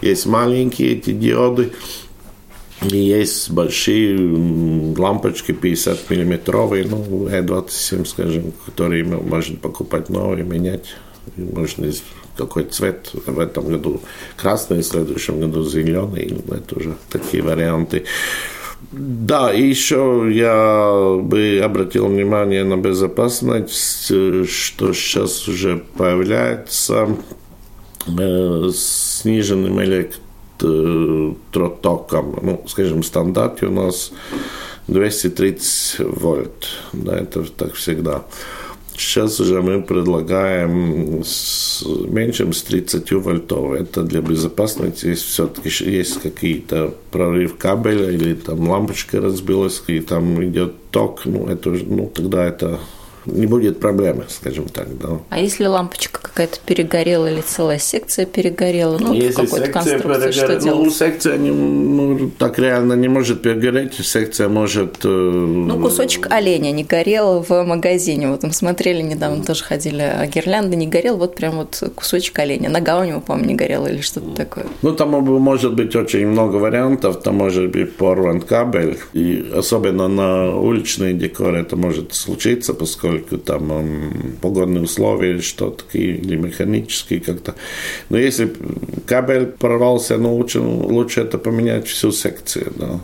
есть 0.00 0.24
маленькие 0.24 0.92
эти 0.92 1.10
диоды, 1.10 1.72
и 2.90 2.96
есть 2.96 3.50
большие 3.50 4.16
лампочки 4.96 5.52
50 5.52 6.08
миллиметровые, 6.08 6.86
ну, 6.88 7.28
E27, 7.28 8.06
скажем, 8.06 8.52
которые 8.64 9.04
можно 9.04 9.58
покупать 9.58 10.08
новые, 10.08 10.42
менять. 10.42 10.86
Можно 11.36 11.90
какой 12.36 12.64
цвет 12.64 13.10
в 13.26 13.38
этом 13.38 13.68
году 13.68 14.00
красный, 14.36 14.78
в 14.78 14.86
следующем 14.86 15.40
году 15.40 15.64
зеленый. 15.64 16.42
Это 16.48 16.78
уже 16.78 16.94
такие 17.10 17.42
варианты. 17.42 18.04
Да, 18.92 19.52
и 19.52 19.62
еще 19.62 20.30
я 20.32 21.18
бы 21.20 21.60
обратил 21.64 22.06
внимание 22.06 22.62
на 22.64 22.76
безопасность, 22.76 24.04
что 24.04 24.92
сейчас 24.92 25.48
уже 25.48 25.82
появляется 25.96 27.08
э, 28.06 28.70
сниженным 28.74 29.82
электротоком. 29.82 32.38
Ну, 32.42 32.62
скажем, 32.68 33.02
в 33.02 33.06
стандарте 33.06 33.66
у 33.66 33.72
нас 33.72 34.12
230 34.88 36.00
вольт. 36.00 36.68
Да, 36.92 37.16
это 37.16 37.44
так 37.44 37.74
всегда. 37.74 38.24
Сейчас 38.96 39.40
уже 39.40 39.60
мы 39.60 39.82
предлагаем 39.82 41.22
с 41.24 41.84
меньшим 41.84 42.52
с 42.52 42.62
30 42.62 43.12
вольтов. 43.12 43.72
Это 43.72 44.02
для 44.02 44.20
безопасности. 44.20 45.06
Если 45.06 45.26
все-таки 45.26 45.68
есть 45.90 46.20
какие-то 46.20 46.94
прорыв 47.10 47.56
кабеля 47.56 48.10
или 48.10 48.34
там 48.34 48.68
лампочка 48.68 49.20
разбилась, 49.20 49.82
и 49.88 50.00
там 50.00 50.42
идет 50.44 50.74
ток, 50.90 51.22
ну, 51.24 51.48
это, 51.48 51.70
ну 51.70 52.10
тогда 52.14 52.44
это 52.44 52.78
не 53.26 53.46
будет 53.46 53.80
проблемы, 53.80 54.24
скажем 54.28 54.66
так. 54.68 54.86
Да. 54.98 55.20
А 55.30 55.38
если 55.38 55.66
лампочка 55.66 56.20
какая-то 56.20 56.58
перегорела 56.64 57.30
или 57.30 57.40
целая 57.40 57.78
секция 57.78 58.26
перегорела, 58.26 58.98
ну, 58.98 59.12
если 59.12 59.46
секция 59.46 59.72
конструкции, 59.72 60.30
что 60.30 60.56
делать? 60.56 60.84
Ну, 60.84 60.90
секция 60.90 61.36
не, 61.36 61.50
ну, 61.50 62.30
так 62.38 62.58
реально 62.58 62.94
не 62.94 63.08
может 63.08 63.42
перегореть, 63.42 63.94
секция 63.94 64.48
может... 64.48 65.04
Э, 65.04 65.08
ну, 65.08 65.80
кусочек 65.80 66.28
оленя 66.30 66.72
не 66.72 66.84
горел 66.84 67.44
в 67.48 67.64
магазине, 67.64 68.28
вот 68.28 68.42
мы 68.42 68.52
смотрели 68.52 69.02
недавно, 69.02 69.44
тоже 69.44 69.64
ходили, 69.64 70.02
а 70.02 70.26
гирлянда 70.26 70.76
не 70.76 70.86
горел, 70.86 71.16
вот 71.16 71.36
прям 71.36 71.56
вот 71.56 71.82
кусочек 71.94 72.38
оленя, 72.38 72.70
нога 72.70 73.00
у 73.00 73.04
него, 73.04 73.20
по-моему, 73.20 73.48
не 73.48 73.54
горела 73.54 73.86
или 73.86 74.00
что-то 74.00 74.30
такое. 74.30 74.66
Ну, 74.82 74.92
там 74.92 75.10
может 75.10 75.74
быть 75.74 75.96
очень 75.96 76.26
много 76.26 76.56
вариантов, 76.56 77.22
там 77.22 77.36
может 77.36 77.70
быть 77.70 77.96
порван 77.96 78.40
кабель, 78.40 78.98
и 79.12 79.52
особенно 79.54 80.08
на 80.08 80.56
уличный 80.56 81.14
декор 81.14 81.54
это 81.54 81.76
может 81.76 82.14
случиться, 82.14 82.74
поскольку 82.74 83.13
поскольку 83.14 83.38
там 83.38 84.38
погодные 84.40 84.82
условия 84.82 85.30
или 85.30 85.40
что-то, 85.40 85.84
или 85.92 86.36
механические 86.36 87.20
как-то. 87.20 87.54
Но 88.10 88.18
если 88.18 88.52
кабель 89.06 89.46
порвался, 89.46 90.18
ну, 90.18 90.34
лучше, 90.34 90.60
лучше 90.60 91.20
это 91.22 91.38
поменять 91.38 91.86
всю 91.86 92.12
секцию, 92.12 92.72
да. 92.76 93.00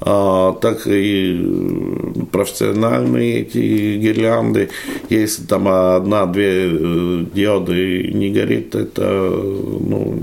А, 0.00 0.52
так 0.54 0.86
и 0.86 2.26
профессиональные 2.30 3.40
эти 3.40 3.96
гирлянды, 3.96 4.70
если 5.08 5.44
там 5.44 5.66
одна-две 5.68 6.70
э, 6.70 7.24
диоды 7.34 8.10
не 8.12 8.30
горит, 8.30 8.74
это 8.74 9.02
ну, 9.02 10.16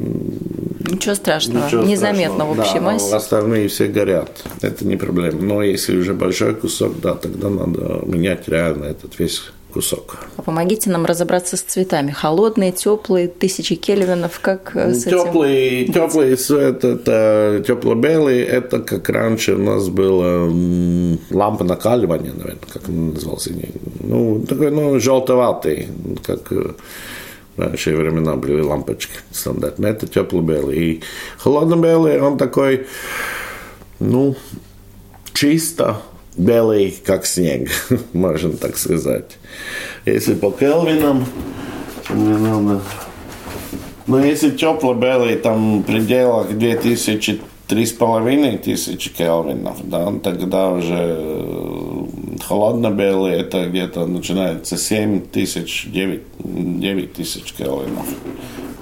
Ничего 0.91 1.15
страшного, 1.15 1.65
Ничего 1.65 1.83
незаметно 1.83 2.35
страшного. 2.35 2.53
в 2.53 2.59
общей 2.59 2.75
да, 2.75 2.81
массе. 2.81 3.15
Остальные 3.15 3.67
все 3.67 3.87
горят, 3.87 4.43
это 4.61 4.85
не 4.85 4.95
проблема. 4.95 5.41
Но 5.41 5.63
если 5.63 5.97
уже 5.97 6.13
большой 6.13 6.55
кусок, 6.55 6.99
да, 7.01 7.15
тогда 7.15 7.49
надо 7.49 8.01
менять 8.05 8.47
реально 8.47 8.85
этот 8.85 9.17
весь 9.19 9.41
кусок. 9.75 10.15
А 10.37 10.41
помогите 10.41 10.89
нам 10.89 11.05
разобраться 11.05 11.57
с 11.57 11.61
цветами. 11.61 12.11
Холодные, 12.11 12.71
теплые, 12.71 13.27
тысячи 13.27 13.75
кельвинов, 13.75 14.39
как 14.39 14.73
э, 14.73 14.93
с 14.93 15.03
теплый, 15.03 15.81
этим? 15.81 15.93
Теплый 15.93 16.35
цвет, 16.37 16.85
это 16.85 17.61
тепло-белый, 17.67 18.39
это 18.41 18.79
как 18.79 19.09
раньше 19.09 19.55
у 19.55 19.57
нас 19.57 19.89
было 19.89 20.49
лампа 21.29 21.65
накаливания, 21.65 22.31
наверное, 22.31 22.69
как 22.71 22.87
он 22.87 23.15
назывался. 23.15 23.51
Ну, 23.99 24.45
такой, 24.47 24.71
ну, 24.71 24.97
желтоватый, 24.97 25.89
как 26.25 26.51
э, 26.51 26.71
Раньше 27.57 27.95
времена 27.95 28.35
были 28.35 28.61
лампочки 28.61 29.13
стандартные. 29.31 29.93
Это 29.93 30.07
тепло-белый. 30.07 30.77
И 30.77 31.03
холодно-белый, 31.37 32.21
он 32.21 32.37
такой, 32.37 32.85
ну, 33.99 34.35
чисто 35.33 36.01
белый, 36.37 36.95
как 37.05 37.25
снег, 37.25 37.69
можно 38.13 38.51
так 38.51 38.77
сказать. 38.77 39.37
Если 40.05 40.35
по 40.35 40.51
Келвинам, 40.51 41.25
мне 42.09 42.37
надо... 42.37 42.81
Но 44.07 44.23
если 44.23 44.51
тепло-белый, 44.51 45.35
там 45.35 45.81
в 45.81 45.83
пределах 45.83 46.55
2000 46.55 47.41
три 47.67 47.85
с 47.85 47.91
половиной 47.91 48.57
тысячи 48.57 49.11
кельвинов, 49.11 49.77
да, 49.89 50.11
тогда 50.23 50.69
уже 50.69 52.07
холодно-белый, 52.47 53.33
это 53.33 53.65
где-то 53.67 54.05
начинается 54.05 54.77
7 54.77 55.21
тысяч, 55.21 55.87
9, 55.91 56.21
9 56.39 57.13
тысяч 57.13 57.53
кельвинов. 57.53 58.05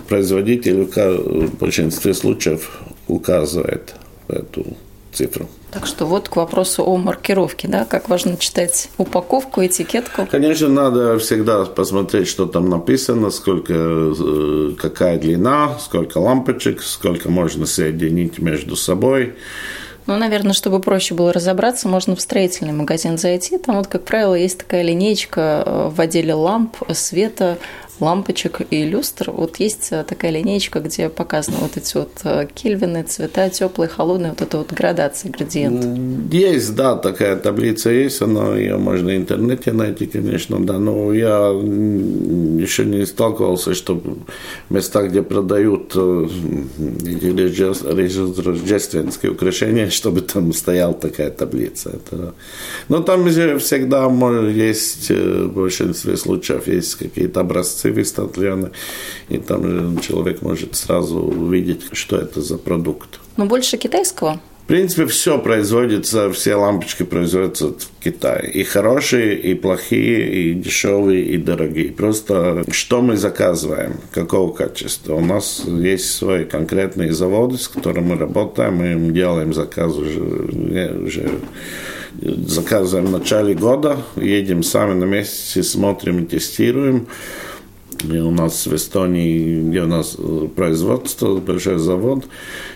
Производитель 0.10 0.84
в 0.84 1.58
большинстве 1.58 2.14
случаев 2.14 2.82
указывает 3.08 3.96
эту 4.28 4.66
цифру. 5.12 5.48
Так 5.74 5.88
что 5.88 6.06
вот 6.06 6.30
к 6.30 6.36
вопросу 6.36 6.84
о 6.84 6.98
маркировке, 6.98 7.68
да, 7.68 7.84
как 7.84 8.08
важно 8.08 8.38
читать 8.38 8.90
упаковку, 9.00 9.66
этикетку. 9.66 10.28
Конечно, 10.30 10.68
надо 10.68 11.18
всегда 11.18 11.66
посмотреть, 11.66 12.28
что 12.28 12.46
там 12.46 12.70
написано, 12.70 13.32
сколько, 13.32 13.74
э, 13.74 14.74
какая 14.80 15.18
длина, 15.18 15.80
сколько 15.80 16.20
лампочек, 16.20 16.84
сколько 16.84 17.32
можно 17.32 17.66
соединить 17.66 18.38
между 18.38 18.76
собой. 18.76 19.34
Ну, 20.06 20.18
наверное, 20.18 20.54
чтобы 20.54 20.80
проще 20.80 21.16
было 21.16 21.32
разобраться, 21.32 21.88
можно 21.88 22.16
в 22.16 22.22
строительный 22.22 22.74
магазин 22.74 23.18
зайти. 23.18 23.58
Там 23.58 23.78
вот, 23.78 23.88
как 23.88 24.04
правило, 24.04 24.36
есть 24.36 24.60
такая 24.60 24.84
линейка 24.84 25.64
э, 25.66 25.90
в 25.92 26.00
отделе 26.00 26.34
ламп, 26.36 26.76
света, 26.94 27.58
лампочек 28.00 28.62
и 28.70 28.86
люстр. 28.86 29.32
Вот 29.32 29.58
есть 29.58 29.90
э, 29.92 30.04
такая 30.04 30.32
линейка, 30.32 30.80
где 30.80 31.10
показаны 31.10 31.58
вот 31.62 31.78
эти 31.78 31.98
вот 31.98 32.12
э, 32.24 32.48
кельвины, 32.54 33.04
цвета, 33.04 33.50
теплые, 33.50 33.90
холодные, 33.90 34.32
вот 34.32 34.42
это 34.42 34.58
вот 34.58 34.74
градация, 34.74 35.32
градиент. 35.32 36.34
Есть, 36.34 36.76
да, 36.76 36.96
такая 36.96 37.36
таблица 37.36 37.90
есть, 37.90 38.22
она 38.22 38.56
ее 38.56 38.78
можно 38.78 39.12
в 39.12 39.16
интернете 39.16 39.72
найти, 39.72 40.06
конечно, 40.06 40.60
да, 40.66 40.80
но 40.80 41.14
я 41.14 41.50
еще 42.62 42.86
не 42.86 43.06
сталкивался, 43.06 43.74
что 43.74 44.02
места, 44.70 45.04
где 45.08 45.22
продают 45.22 45.94
э, 45.96 46.28
рождественские 48.46 49.32
украшения, 49.32 49.90
чтобы 49.92 50.22
там 50.22 50.54
стояла 50.54 50.94
такая 50.94 51.30
таблица. 51.30 51.90
Это... 51.90 52.34
Но 52.90 53.02
там 53.02 53.28
всегда 53.30 54.10
есть, 54.50 55.10
в 55.10 55.48
большинстве 55.54 56.18
случаев, 56.18 56.68
есть 56.68 56.96
какие-то 56.96 57.42
образцы 57.42 57.83
цивист 57.84 58.20
отляны, 58.20 58.72
и 59.30 59.38
там 59.38 60.00
человек 60.00 60.42
может 60.42 60.76
сразу 60.76 61.20
увидеть, 61.20 61.82
что 61.92 62.18
это 62.18 62.42
за 62.42 62.58
продукт. 62.58 63.20
Но 63.38 63.46
больше 63.46 63.78
китайского? 63.78 64.40
В 64.64 64.66
принципе, 64.66 65.06
все 65.08 65.40
производится, 65.40 66.32
все 66.32 66.56
лампочки 66.56 67.04
производятся 67.04 67.68
в 67.68 68.04
Китае. 68.04 68.50
И 68.50 68.64
хорошие, 68.64 69.38
и 69.38 69.56
плохие, 69.56 70.52
и 70.52 70.54
дешевые, 70.54 71.26
и 71.26 71.38
дорогие. 71.38 71.92
Просто 71.92 72.64
что 72.72 73.02
мы 73.02 73.18
заказываем, 73.18 73.98
какого 74.12 74.54
качества. 74.54 75.16
У 75.16 75.26
нас 75.26 75.64
есть 75.68 76.16
свои 76.16 76.46
конкретные 76.46 77.12
заводы, 77.12 77.58
с 77.58 77.68
которыми 77.68 78.14
мы 78.14 78.18
работаем, 78.18 78.76
мы 78.76 78.94
им 78.94 79.14
делаем 79.14 79.54
заказ 79.54 79.98
уже, 79.98 80.22
уже 80.22 81.30
заказываем 82.22 83.08
в 83.08 83.12
начале 83.12 83.56
года, 83.56 83.98
едем 84.16 84.64
сами 84.64 84.94
на 84.94 85.06
месте, 85.06 85.62
смотрим 85.62 86.24
и 86.24 86.26
тестируем. 86.26 87.08
У 88.04 88.32
нас 88.32 88.68
в 88.68 88.76
Эстонии, 88.76 89.62
где 89.70 89.82
у 89.82 89.88
нас 89.88 90.16
э, 90.18 90.48
производство, 90.56 91.38
большой 91.38 91.80
завод, 91.80 92.26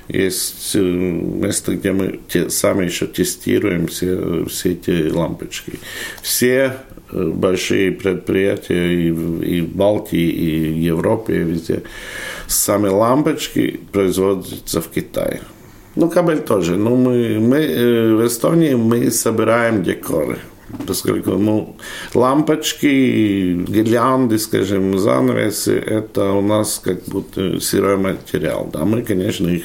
есть 0.07 0.75
э, 0.75 0.79
место, 0.79 1.75
где 1.75 1.91
мы 1.91 2.19
те, 2.29 2.49
сами 2.49 2.85
еще 2.85 3.07
тестируем 3.07 3.87
все, 3.87 4.45
все 4.45 4.71
эти 4.71 5.09
лампочки. 5.09 5.79
Все 6.21 6.77
э, 7.11 7.31
большие 7.33 7.91
предприятия 7.91 8.93
и, 8.93 9.07
и 9.07 9.61
в 9.61 9.75
Балтии, 9.75 10.29
и 10.29 10.73
в 10.73 10.77
Европе, 10.77 11.41
и 11.41 11.43
везде, 11.43 11.83
сами 12.47 12.87
лампочки 12.87 13.81
производятся 13.91 14.81
в 14.81 14.87
Китае. 14.87 15.41
Ну, 15.95 16.09
кабель 16.09 16.39
тоже. 16.39 16.77
Ну, 16.77 16.95
мы, 16.95 17.39
мы 17.39 18.17
в 18.17 18.25
Эстонии 18.25 18.75
мы 18.75 19.11
собираем 19.11 19.83
декоры 19.83 20.37
поскольку 20.85 21.31
ну, 21.31 21.75
лампочки, 22.13 23.65
гирлянды, 23.67 24.37
скажем, 24.39 24.97
занавесы, 24.97 25.77
это 25.77 26.31
у 26.31 26.41
нас 26.41 26.79
как 26.83 27.03
будто 27.05 27.59
сырой 27.59 27.97
материал. 27.97 28.69
Да, 28.71 28.85
мы, 28.85 29.01
конечно, 29.03 29.47
их 29.47 29.63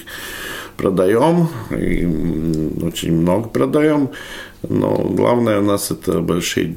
продаем, 0.76 1.48
и 1.70 2.06
очень 2.82 3.12
много 3.12 3.48
продаем, 3.48 4.10
но 4.68 4.96
главное 4.96 5.60
у 5.60 5.62
нас 5.62 5.90
это 5.90 6.20
большие, 6.20 6.76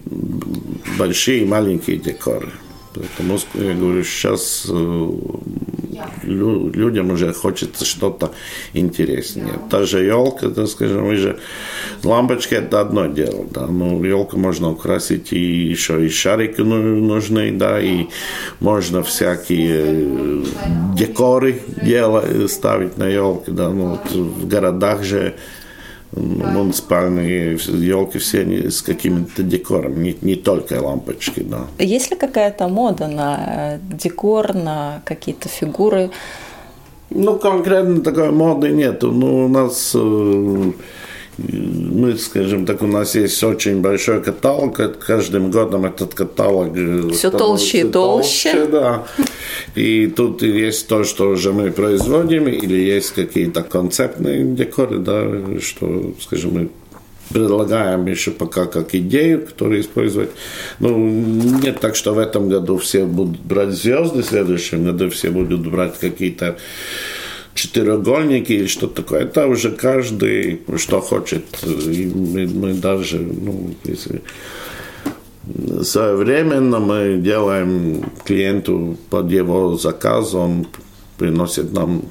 большие 0.97 1.43
и 1.43 1.45
маленькие 1.45 1.97
декоры. 1.97 2.51
Поэтому 2.95 3.39
я 3.53 3.73
говорю, 3.73 4.03
сейчас 4.03 4.67
э, 4.69 5.09
людям 6.23 7.11
уже 7.11 7.33
хочется 7.33 7.85
что-то 7.85 8.31
интереснее. 8.73 9.59
Та 9.69 9.83
же 9.85 10.03
елка, 10.03 10.47
да, 10.47 10.67
скажем, 10.67 11.05
мы 11.05 11.15
же 11.17 11.39
лампочки 12.03 12.55
это 12.55 12.81
одно 12.81 13.07
дело, 13.07 13.45
да, 13.51 13.67
но 13.67 14.03
елку 14.05 14.37
можно 14.37 14.71
украсить 14.71 15.33
и 15.33 15.69
еще 15.69 16.05
и 16.05 16.09
шарики 16.09 16.61
нужны, 16.61 17.51
да, 17.51 17.81
и 17.81 18.07
можно 18.59 19.03
всякие 19.03 19.83
э, 19.83 20.43
декоры 20.95 21.61
делать, 21.83 22.49
ставить 22.51 22.97
на 22.97 23.07
елке, 23.07 23.51
да, 23.51 23.69
ну 23.69 23.89
вот 23.89 24.11
в 24.11 24.47
городах 24.47 25.03
же 25.03 25.35
муниципальные 26.15 27.57
елки 27.67 28.17
все 28.17 28.41
они 28.41 28.69
с 28.69 28.81
каким-то 28.81 29.43
декором, 29.43 30.01
не, 30.01 30.17
не 30.21 30.35
только 30.35 30.81
лампочки, 30.81 31.41
да. 31.41 31.67
Есть 31.79 32.11
ли 32.11 32.17
какая-то 32.17 32.67
мода 32.67 33.07
на 33.07 33.39
э, 33.47 33.79
декор, 33.95 34.53
на 34.53 35.01
какие-то 35.05 35.49
фигуры? 35.49 36.11
Ну, 37.09 37.37
конкретно 37.37 38.01
такой 38.01 38.31
моды 38.31 38.69
нету. 38.71 39.11
Ну, 39.11 39.45
у 39.45 39.47
нас 39.47 39.91
э, 39.93 40.71
мы, 41.37 42.17
скажем 42.17 42.65
так, 42.65 42.81
у 42.81 42.87
нас 42.87 43.15
есть 43.15 43.43
очень 43.43 43.81
большой 43.81 44.21
каталог, 44.21 44.99
каждым 44.99 45.51
годом 45.51 45.85
этот 45.85 46.13
каталог 46.13 46.69
э, 46.75 47.09
все 47.13 47.29
толще 47.29 47.79
и 47.79 47.83
толще. 47.83 48.53
толще. 48.53 48.71
Да. 48.71 49.07
И 49.75 50.07
тут 50.07 50.41
есть 50.41 50.87
то, 50.87 51.03
что 51.03 51.29
уже 51.29 51.51
мы 51.51 51.71
производим, 51.71 52.47
или 52.47 52.75
есть 52.75 53.11
какие-то 53.11 53.63
концептные 53.63 54.45
декоры, 54.45 54.99
да, 54.99 55.59
что, 55.59 56.13
скажем, 56.21 56.53
мы 56.53 56.69
предлагаем 57.29 58.05
еще 58.05 58.31
пока 58.31 58.65
как 58.65 58.95
идею, 58.95 59.45
которую 59.45 59.81
использовать. 59.81 60.29
Ну, 60.79 60.97
нет 61.63 61.79
так, 61.79 61.95
что 61.95 62.13
в 62.13 62.19
этом 62.19 62.49
году 62.49 62.77
все 62.77 63.05
будут 63.05 63.41
брать 63.41 63.71
звезды, 63.71 64.21
в 64.21 64.25
следующем 64.25 64.85
году 64.85 65.09
все 65.09 65.31
будут 65.31 65.67
брать 65.67 65.99
какие-то 65.99 66.57
четырехугольники 67.55 68.51
или 68.51 68.67
что-то 68.67 69.01
такое. 69.01 69.21
Это 69.21 69.47
уже 69.47 69.71
каждый 69.71 70.61
что 70.77 71.01
хочет. 71.01 71.45
И 71.63 72.05
мы, 72.13 72.45
мы 72.47 72.73
даже, 72.73 73.17
ну, 73.17 73.73
если 73.85 74.21
своевременно 75.81 76.79
мы 76.79 77.17
делаем 77.17 78.03
клиенту 78.25 78.97
под 79.09 79.31
его 79.31 79.77
заказ, 79.77 80.33
он 80.33 80.67
приносит 81.17 81.71
нам 81.71 82.03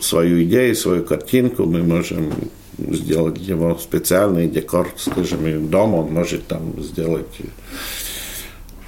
свою 0.00 0.42
идею, 0.44 0.74
свою 0.76 1.04
картинку, 1.04 1.64
мы 1.64 1.82
можем 1.82 2.32
сделать 2.78 3.38
его 3.38 3.76
специальный 3.78 4.46
декор, 4.48 4.88
скажем, 4.96 5.68
дома 5.68 5.96
он 5.96 6.12
может 6.12 6.46
там 6.46 6.80
сделать, 6.82 7.26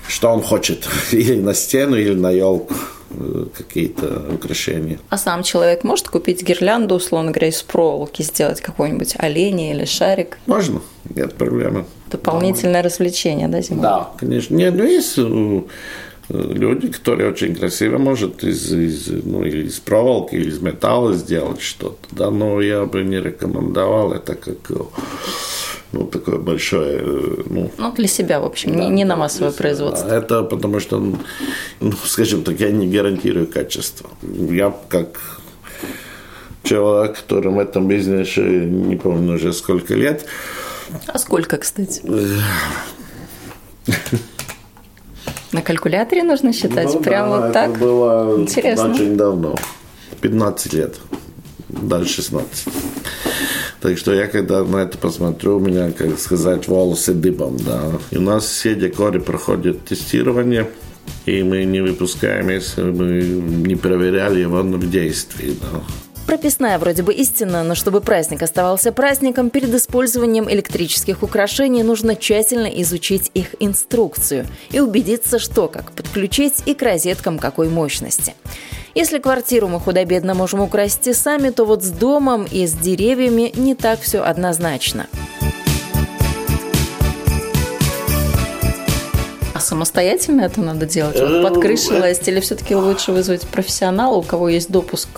что 0.07 0.29
он 0.31 0.43
хочет, 0.43 0.89
или 1.13 1.41
на 1.41 1.55
стену, 1.55 1.97
или 1.97 2.15
на 2.15 2.31
елку 2.31 2.75
какие-то 3.57 4.25
украшения. 4.33 4.99
А 5.09 5.19
сам 5.19 5.43
человек 5.43 5.85
может 5.85 6.09
купить 6.09 6.43
гирлянду, 6.43 6.95
условно 6.97 7.31
говоря, 7.31 7.49
из 7.49 7.63
проволоки, 7.63 8.23
сделать 8.23 8.61
какой-нибудь 8.61 9.15
оленя 9.19 9.73
или 9.73 9.85
шарик? 9.85 10.39
Можно, 10.47 10.81
нет 11.15 11.35
проблемы. 11.35 11.85
Дополнительное 12.11 12.83
да. 12.83 12.89
развлечение, 12.89 13.49
да, 13.49 13.61
зимой? 13.61 13.83
Да, 13.83 14.11
конечно. 14.19 14.55
Нет, 14.55 14.75
ну 14.75 14.85
есть 14.85 15.15
э, 15.19 15.63
люди, 16.29 16.89
которые 16.89 17.31
очень 17.31 17.55
красиво 17.55 17.99
может 17.99 18.45
из, 18.45 18.73
из, 18.73 19.09
ну, 19.09 19.45
из 19.45 19.79
проволоки, 19.81 20.37
или 20.37 20.49
из 20.49 20.61
металла 20.61 21.15
сделать 21.15 21.61
что-то, 21.61 22.07
да, 22.13 22.31
но 22.31 22.61
я 22.61 22.85
бы 22.85 23.03
не 23.03 23.21
рекомендовал 23.21 24.13
это 24.13 24.35
как 24.35 24.71
ну, 25.95 26.07
такое 26.07 26.39
большое... 26.39 26.99
Э, 27.01 27.43
ну, 27.47 27.71
ну 27.79 27.93
для 27.93 28.09
себя, 28.09 28.41
в 28.41 28.45
общем, 28.45 28.73
да, 28.73 28.79
не, 28.79 28.89
не 28.91 29.05
на 29.05 29.17
массовое 29.17 29.53
производство. 29.53 30.09
Да, 30.09 30.17
это 30.17 30.43
потому 30.43 30.81
что, 30.81 30.99
ну, 30.99 31.93
скажем 32.05 32.43
так, 32.43 32.61
я 32.61 32.71
не 32.71 32.87
гарантирую 32.89 33.47
качество. 33.47 34.11
Я 34.23 34.75
как 34.89 35.21
человек, 36.65 37.17
который 37.17 37.53
в 37.53 37.59
этом 37.59 37.87
бизнесе, 37.87 38.43
не 38.43 38.97
помню 38.97 39.35
уже 39.35 39.53
сколько 39.53 39.95
лет. 39.95 40.27
А 41.07 41.19
сколько, 41.19 41.57
кстати? 41.59 42.03
На 45.53 45.63
калькуляторе 45.63 46.25
нужно 46.25 46.53
считать? 46.53 46.93
Ну, 46.93 47.01
Прямо 47.01 47.37
да, 47.37 47.41
вот 47.41 47.53
так? 47.53 47.71
Это 47.71 47.79
было 47.79 48.41
Интересно. 48.41 48.91
очень 48.91 49.17
давно. 49.17 49.55
15 50.21 50.73
лет. 50.73 50.97
Даже 51.69 52.09
16. 52.09 52.69
Так 53.85 53.99
что 53.99 54.15
я 54.15 54.29
когда 54.29 54.65
на 54.65 54.79
это 54.79 54.97
посмотрю, 54.97 55.59
у 55.59 55.61
меня, 55.61 55.93
как 55.93 56.19
сказать, 56.19 56.69
волосы 56.69 57.13
дыбом, 57.13 57.59
да. 57.59 57.83
И 58.11 58.17
у 58.17 58.23
нас 58.23 58.47
все 58.47 58.75
декоры 58.75 59.21
проходят 59.21 59.85
тестирование, 59.85 60.71
и 61.27 61.43
мы 61.43 61.65
не 61.65 61.83
выпускаем, 61.83 62.49
если 62.49 62.81
мы 62.81 63.21
не 63.21 63.77
проверяли 63.77 64.41
его 64.41 64.63
в 64.63 64.91
действии, 64.91 65.55
да. 65.61 65.83
Прописная 66.27 66.79
вроде 66.79 67.03
бы 67.03 67.13
истина, 67.13 67.63
но 67.63 67.75
чтобы 67.75 68.01
праздник 68.01 68.43
оставался 68.43 68.93
праздником, 68.93 69.51
перед 69.51 69.75
использованием 69.75 70.51
электрических 70.51 71.23
украшений 71.23 71.83
нужно 71.83 72.17
тщательно 72.17 72.67
изучить 72.67 73.31
их 73.35 73.55
инструкцию 73.61 74.47
и 74.71 74.81
убедиться, 74.81 75.39
что 75.39 75.69
как 75.69 75.93
подключить 75.93 76.63
и 76.65 76.75
к 76.75 76.83
розеткам 76.83 77.39
какой 77.39 77.69
мощности. 77.69 78.35
Если 78.95 79.19
квартиру 79.19 79.69
мы 79.69 79.81
худо-бедно 79.81 80.35
можем 80.35 80.61
украсть 80.61 81.07
и 81.09 81.13
сами, 81.13 81.51
то 81.51 81.65
вот 81.65 81.83
с 81.83 81.91
домом 81.91 82.47
и 82.51 82.67
с 82.67 82.73
деревьями 82.73 83.53
не 83.55 83.75
так 83.75 84.01
все 84.01 84.21
однозначно. 84.21 85.07
Самостоятельно 89.75 90.43
это 90.43 90.61
надо 90.61 90.87
делать? 90.87 91.19
Вот 91.19 91.43
под 91.43 91.61
крышей 91.61 91.99
лазить? 91.99 92.29
Или 92.29 92.41
все-таки 92.41 92.77
лучше 92.77 93.11
вызвать 93.11 93.43
профессионала, 93.43 94.15
у 94.15 94.23
кого 94.23 94.49
есть 94.49 94.71
допуск 94.71 95.09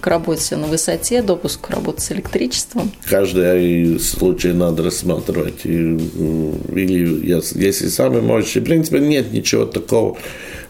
к 0.00 0.06
работе 0.06 0.56
на 0.56 0.66
высоте, 0.66 1.22
допуск 1.22 1.60
к 1.60 1.70
работе 1.70 2.00
с 2.00 2.10
электричеством? 2.10 2.90
Каждый 3.08 4.00
случай 4.00 4.52
надо 4.52 4.82
рассматривать. 4.82 5.64
Или 5.64 7.26
если 7.26 7.88
сами 7.88 8.20
можете. 8.20 8.60
В 8.60 8.64
принципе, 8.64 8.98
нет 8.98 9.32
ничего 9.32 9.66
такого 9.66 10.16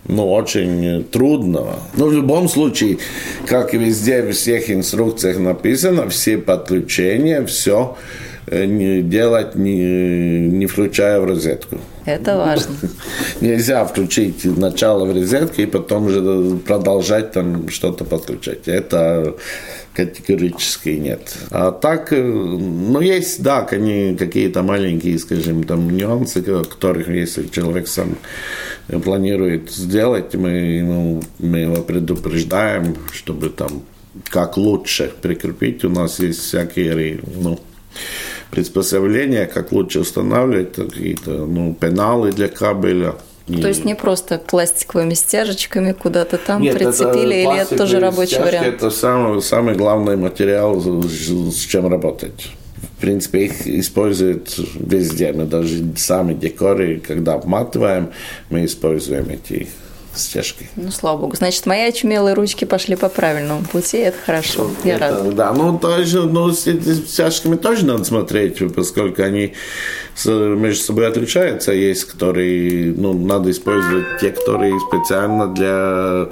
ну, 0.06 0.30
очень 0.30 1.04
трудного. 1.04 1.76
Но 1.96 2.06
в 2.06 2.12
любом 2.12 2.48
случае, 2.48 2.98
как 3.46 3.72
и 3.72 3.78
везде, 3.78 4.22
в 4.22 4.32
всех 4.32 4.70
инструкциях 4.70 5.38
написано, 5.38 6.08
все 6.08 6.36
подключения, 6.38 7.44
все 7.46 7.96
э, 7.96 8.31
делать, 9.02 9.54
не, 9.54 10.48
не 10.48 10.66
включая 10.66 11.20
в 11.20 11.24
розетку. 11.24 11.78
Это 12.04 12.36
важно. 12.36 12.74
Нельзя 13.40 13.84
включить 13.84 14.44
начало 14.44 15.04
в 15.04 15.14
розетке 15.14 15.62
и 15.62 15.66
потом 15.66 16.08
же 16.08 16.56
продолжать 16.66 17.32
там 17.32 17.68
что-то 17.68 18.04
подключать. 18.04 18.68
Это 18.68 19.34
категорически 19.94 20.90
нет. 20.90 21.36
А 21.50 21.70
так, 21.70 22.12
э, 22.12 22.22
ну, 22.22 23.00
есть, 23.00 23.42
да, 23.42 23.62
какие-то 23.62 24.62
маленькие, 24.62 25.18
скажем, 25.18 25.64
там 25.64 25.90
нюансы, 25.90 26.42
которых, 26.42 27.08
если 27.08 27.46
человек 27.48 27.88
сам 27.88 28.16
планирует 29.04 29.70
сделать, 29.70 30.34
мы, 30.34 30.50
ему, 30.50 31.22
мы 31.38 31.58
его 31.58 31.82
предупреждаем, 31.82 32.96
чтобы 33.12 33.48
там 33.50 33.82
как 34.28 34.56
лучше 34.56 35.10
прикрепить. 35.22 35.84
У 35.84 35.88
нас 35.88 36.18
есть 36.20 36.40
всякие, 36.40 37.20
ну, 37.36 37.58
приспособления, 38.52 39.46
как 39.46 39.72
лучше 39.72 40.00
устанавливать 40.00 40.74
какие-то, 40.74 41.30
ну, 41.46 41.74
пеналы 41.74 42.30
для 42.30 42.48
кабеля– 42.48 43.16
то 43.46 43.68
есть 43.68 43.84
не 43.84 43.94
просто 43.94 44.38
пластиковыми 44.38 45.14
стяжечками 45.14 45.92
куда-то 45.92 46.38
там 46.38 46.62
Нет, 46.62 46.76
прицепили, 46.76 47.42
это 47.42 47.52
или 47.52 47.60
это 47.60 47.76
тоже 47.76 47.98
рабочий 47.98 48.38
вариант? 48.38 48.66
Это 48.66 48.90
самый, 48.90 49.42
самый 49.42 49.74
главный 49.74 50.16
материал, 50.16 50.80
с 50.80 51.58
чем 51.66 51.88
работать. 51.88 52.50
в 52.98 53.00
принципе, 53.00 53.46
их 53.46 53.66
используют 53.66 54.54
везде. 54.74 55.32
Мы 55.32 55.44
даже 55.44 55.82
сами 55.96 56.34
декоры, 56.34 57.00
когда 57.00 57.34
обматываем, 57.34 58.10
мы 58.48 58.64
используем 58.64 59.28
эти 59.30 59.68
стяжки. 60.14 60.68
Ну, 60.76 60.90
слава 60.90 61.18
богу. 61.18 61.36
Значит, 61.36 61.66
мои 61.66 61.82
очумелые 61.82 62.34
ручки 62.34 62.64
пошли 62.64 62.96
по 62.96 63.08
правильному 63.08 63.64
пути, 63.64 63.98
это 63.98 64.18
хорошо. 64.24 64.70
Я 64.84 64.96
это, 64.96 65.08
рада. 65.08 65.32
Да, 65.32 65.52
ну, 65.52 65.78
тоже, 65.78 66.22
ну, 66.22 66.50
с 66.50 66.64
стяжками 67.06 67.56
тоже 67.56 67.86
надо 67.86 68.04
смотреть, 68.04 68.58
поскольку 68.74 69.22
они 69.22 69.54
между 70.24 70.82
собой 70.82 71.08
отличаются. 71.08 71.72
Есть, 71.72 72.04
которые, 72.04 72.94
ну, 72.96 73.12
надо 73.12 73.50
использовать 73.50 74.20
те, 74.20 74.30
которые 74.30 74.78
специально 74.80 75.46
для 75.46 76.28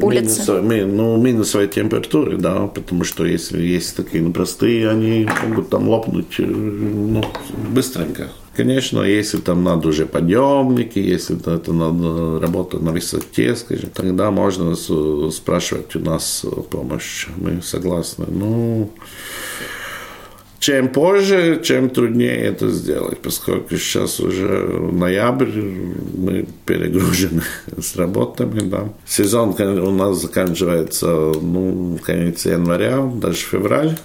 улицы. 0.00 0.40
Минусовой, 0.40 0.84
ну, 0.86 1.16
минусовой 1.16 1.68
температуры, 1.68 2.36
да, 2.36 2.66
потому 2.66 3.04
что 3.04 3.24
если 3.24 3.62
есть 3.62 3.96
такие 3.96 4.22
ну, 4.22 4.32
простые, 4.32 4.88
они 4.90 5.28
могут 5.46 5.68
там 5.70 5.88
лопнуть 5.88 6.38
э, 6.38 6.44
ну, 6.44 7.24
быстренько. 7.70 8.28
Конечно, 8.58 9.02
если 9.02 9.38
там 9.38 9.62
надо 9.62 9.86
уже 9.86 10.04
подъемники, 10.04 10.98
если 10.98 11.36
это 11.36 11.72
надо 11.72 12.40
работать 12.40 12.82
на 12.82 12.90
высоте, 12.90 13.54
скажем, 13.54 13.90
тогда 13.90 14.32
можно 14.32 14.74
спрашивать 15.30 15.94
у 15.94 16.00
нас 16.00 16.44
помощь. 16.68 17.28
Мы 17.36 17.62
согласны. 17.62 18.26
Ну, 18.28 18.90
чем 20.58 20.88
позже, 20.88 21.60
чем 21.62 21.88
труднее 21.88 22.46
это 22.46 22.68
сделать, 22.68 23.18
поскольку 23.18 23.76
сейчас 23.76 24.18
уже 24.18 24.66
ноябрь, 24.92 25.60
мы 26.16 26.44
перегружены 26.66 27.42
с 27.80 27.94
работами, 27.94 28.58
да. 28.58 28.88
Сезон 29.06 29.50
у 29.50 29.90
нас 29.92 30.20
заканчивается, 30.20 31.06
ну, 31.06 31.96
в 31.96 32.04
конец 32.04 32.44
января, 32.44 33.02
даже 33.02 33.36
февраль 33.36 33.96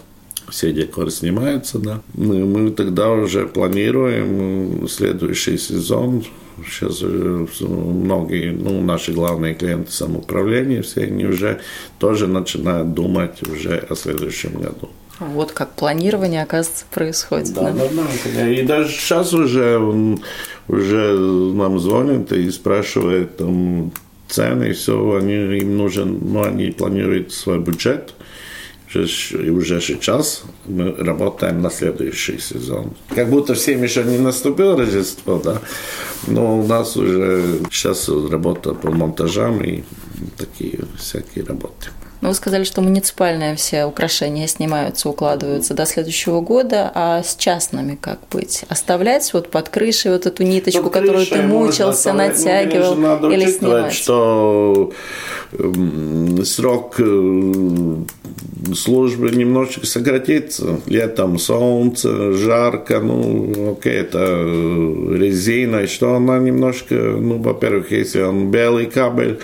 все 0.49 0.71
декоры 0.71 1.12
снимаются, 1.12 1.79
да. 1.79 2.01
Мы, 2.13 2.45
мы 2.45 2.71
тогда 2.71 3.12
уже 3.12 3.47
планируем 3.47 4.88
следующий 4.88 5.58
сезон. 5.58 6.23
Сейчас 6.65 7.01
многие, 7.01 8.51
ну, 8.51 8.82
наши 8.82 9.12
главные 9.12 9.56
клиенты 9.56 9.91
самоуправления, 9.91 10.84
все 10.84 11.03
они 11.06 11.25
уже 11.25 11.62
тоже 11.97 12.27
начинают 12.27 12.93
думать 12.93 13.41
уже 13.47 13.77
о 13.77 13.95
следующем 13.95 14.62
году. 14.62 14.89
Вот 15.19 15.51
как 15.51 15.73
планирование, 15.73 16.43
оказывается, 16.43 16.86
происходит. 16.91 17.53
Да, 17.53 17.71
да, 17.71 17.88
да. 18.36 18.49
И 18.49 18.63
даже 18.63 18.89
сейчас 18.89 19.34
уже, 19.34 19.79
уже 20.67 21.17
нам 21.17 21.79
звонят 21.79 22.32
и 22.32 22.49
спрашивают 22.51 23.38
там 23.38 23.91
цены, 24.27 24.69
и 24.69 24.73
все, 24.73 25.15
они, 25.15 25.34
им 25.58 25.77
нужен, 25.77 26.19
ну, 26.21 26.43
они 26.43 26.71
планируют 26.71 27.32
свой 27.32 27.60
бюджет, 27.60 28.13
и 28.95 29.49
уже 29.49 29.82
сейчас 29.82 30.43
мы 30.65 30.91
работаем 30.91 31.62
на 31.62 31.69
следующий 31.69 32.39
сезон. 32.39 32.93
Как 33.10 33.29
будто 33.29 33.53
всем 33.53 33.84
еще 33.84 34.03
не 34.03 34.17
наступило 34.17 34.77
Рождество, 34.77 35.41
да, 35.43 35.62
но 36.27 36.60
у 36.60 36.67
нас 36.67 36.97
уже 36.97 37.60
сейчас 37.71 38.10
работа 38.10 38.73
по 38.73 38.91
монтажам 38.91 39.63
и 39.63 39.84
такие 40.38 40.79
всякие 40.97 41.45
работы. 41.45 41.89
Но 42.23 42.29
вы 42.29 42.36
сказали, 42.36 42.63
что 42.63 42.79
муниципальные 42.79 43.57
все 43.57 43.83
украшения 43.83 44.47
снимаются, 44.47 45.09
укладываются 45.09 45.73
до 45.73 45.86
следующего 45.86 46.39
года, 46.39 46.89
а 46.95 47.21
с 47.21 47.36
частными 47.36 47.97
как 47.99 48.19
быть? 48.31 48.63
Оставлять 48.69 49.33
вот 49.33 49.51
под 49.51 49.67
крышей 49.67 50.13
вот 50.13 50.25
эту 50.25 50.43
ниточку, 50.43 50.83
под 50.83 50.93
которую 50.93 51.25
ты 51.25 51.41
мучился, 51.41 52.13
натягивал, 52.13 52.95
ну, 52.95 53.01
надо 53.01 53.27
или 53.27 53.51
снимать? 53.51 53.91
что 53.91 54.93
срок 56.45 56.95
э, 56.99 57.95
службы 58.73 59.31
немножечко 59.31 59.86
сократится. 59.86 60.79
Летом 60.86 61.38
солнце, 61.38 62.31
жарко, 62.31 63.01
ну, 63.01 63.73
окей, 63.73 63.95
это 63.95 64.19
резина, 64.23 65.88
что 65.88 66.15
она 66.15 66.39
немножко, 66.39 66.95
ну, 66.95 67.39
во-первых, 67.39 67.91
если 67.91 68.21
он 68.21 68.49
белый 68.49 68.86
кабель, 68.86 69.41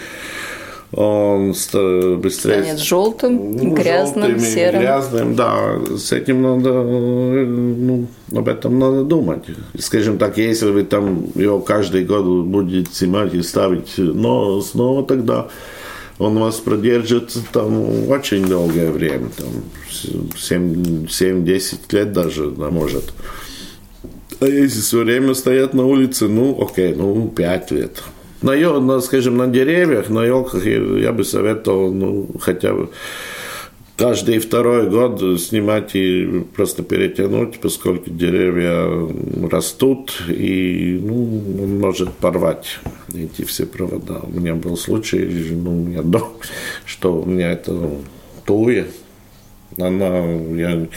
он 0.91 1.49
быстрее... 1.49 2.63
Станет 2.63 2.79
желтым, 2.79 3.51
ну, 3.55 3.73
грязным, 3.75 4.31
желтым, 4.31 4.39
серым. 4.39 4.81
Грязным, 4.81 5.35
да. 5.35 5.79
С 5.97 6.11
этим 6.11 6.41
надо, 6.41 6.83
ну, 6.83 8.07
об 8.35 8.47
этом 8.47 8.79
надо 8.79 9.03
думать. 9.03 9.43
Скажем 9.77 10.17
так, 10.17 10.37
если 10.37 10.71
вы 10.71 10.83
там 10.83 11.27
его 11.35 11.59
каждый 11.59 12.05
год 12.05 12.25
будете 12.45 12.91
снимать 12.91 13.33
и 13.35 13.43
ставить, 13.43 13.97
но 13.97 14.61
снова 14.61 15.05
тогда 15.05 15.47
он 16.17 16.39
вас 16.39 16.55
продержится 16.55 17.39
там 17.53 18.09
очень 18.09 18.47
долгое 18.47 18.89
время, 18.91 19.29
там 19.37 19.47
7-10 19.91 21.79
лет 21.91 22.13
даже, 22.13 22.49
да, 22.49 22.69
может. 22.71 23.13
А 24.39 24.45
если 24.47 24.81
все 24.81 25.03
время 25.03 25.35
стоят 25.35 25.73
на 25.73 25.85
улице, 25.85 26.27
ну, 26.27 26.59
окей, 26.59 26.95
ну, 26.95 27.27
5 27.27 27.71
лет 27.71 28.01
на, 28.41 28.79
на, 28.79 28.99
скажем, 29.01 29.37
на 29.37 29.47
деревьях, 29.47 30.09
на 30.09 30.23
елках 30.23 30.65
я, 30.65 31.11
бы 31.11 31.23
советовал, 31.23 31.93
ну, 31.93 32.29
хотя 32.39 32.73
бы 32.73 32.89
каждый 33.99 34.39
второй 34.39 34.89
год 34.89 35.21
снимать 35.41 35.93
и 35.93 36.45
просто 36.55 36.83
перетянуть, 36.83 37.59
поскольку 37.59 38.09
деревья 38.09 38.87
растут, 39.49 40.23
и 40.29 40.99
ну, 41.03 41.41
он 41.61 41.79
может 41.79 42.13
порвать 42.13 42.79
эти 43.13 43.43
все 43.43 43.65
провода. 43.65 44.21
У 44.23 44.39
меня 44.39 44.55
был 44.55 44.77
случай, 44.77 45.49
ну, 45.51 45.81
у 45.81 45.85
меня 45.85 46.01
дом, 46.01 46.31
что 46.85 47.21
у 47.21 47.25
меня 47.25 47.51
это 47.51 47.89
туя, 48.45 48.85
она, 49.77 50.25
я 50.55 50.87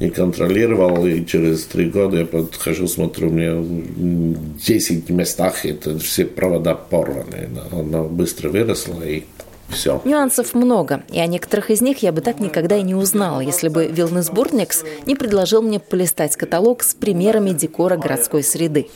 не 0.00 0.10
контролировал, 0.10 1.06
и 1.06 1.24
через 1.24 1.64
три 1.64 1.90
года 1.90 2.18
я 2.18 2.26
подхожу, 2.26 2.88
смотрю, 2.88 3.28
у 3.28 3.32
меня 3.32 3.54
в 3.54 4.58
10 4.58 5.10
местах 5.10 5.66
это 5.66 5.98
все 5.98 6.24
провода 6.24 6.74
порваны. 6.74 7.48
Она 7.72 8.02
быстро 8.02 8.48
выросла, 8.48 9.02
и 9.02 9.24
все. 9.68 10.00
Нюансов 10.04 10.54
много, 10.54 11.02
и 11.10 11.18
о 11.20 11.26
некоторых 11.26 11.70
из 11.70 11.80
них 11.80 11.98
я 11.98 12.12
бы 12.12 12.20
так 12.20 12.40
никогда 12.40 12.76
и 12.76 12.82
не 12.82 12.94
узнала, 12.94 13.40
если 13.40 13.68
бы 13.68 13.86
Вилнес 13.86 14.30
Бурникс 14.30 14.84
не 15.06 15.14
предложил 15.14 15.62
мне 15.62 15.78
полистать 15.78 16.36
каталог 16.36 16.82
с 16.82 16.94
примерами 16.94 17.50
декора 17.50 17.96
городской 17.96 18.42
среды. 18.42 18.88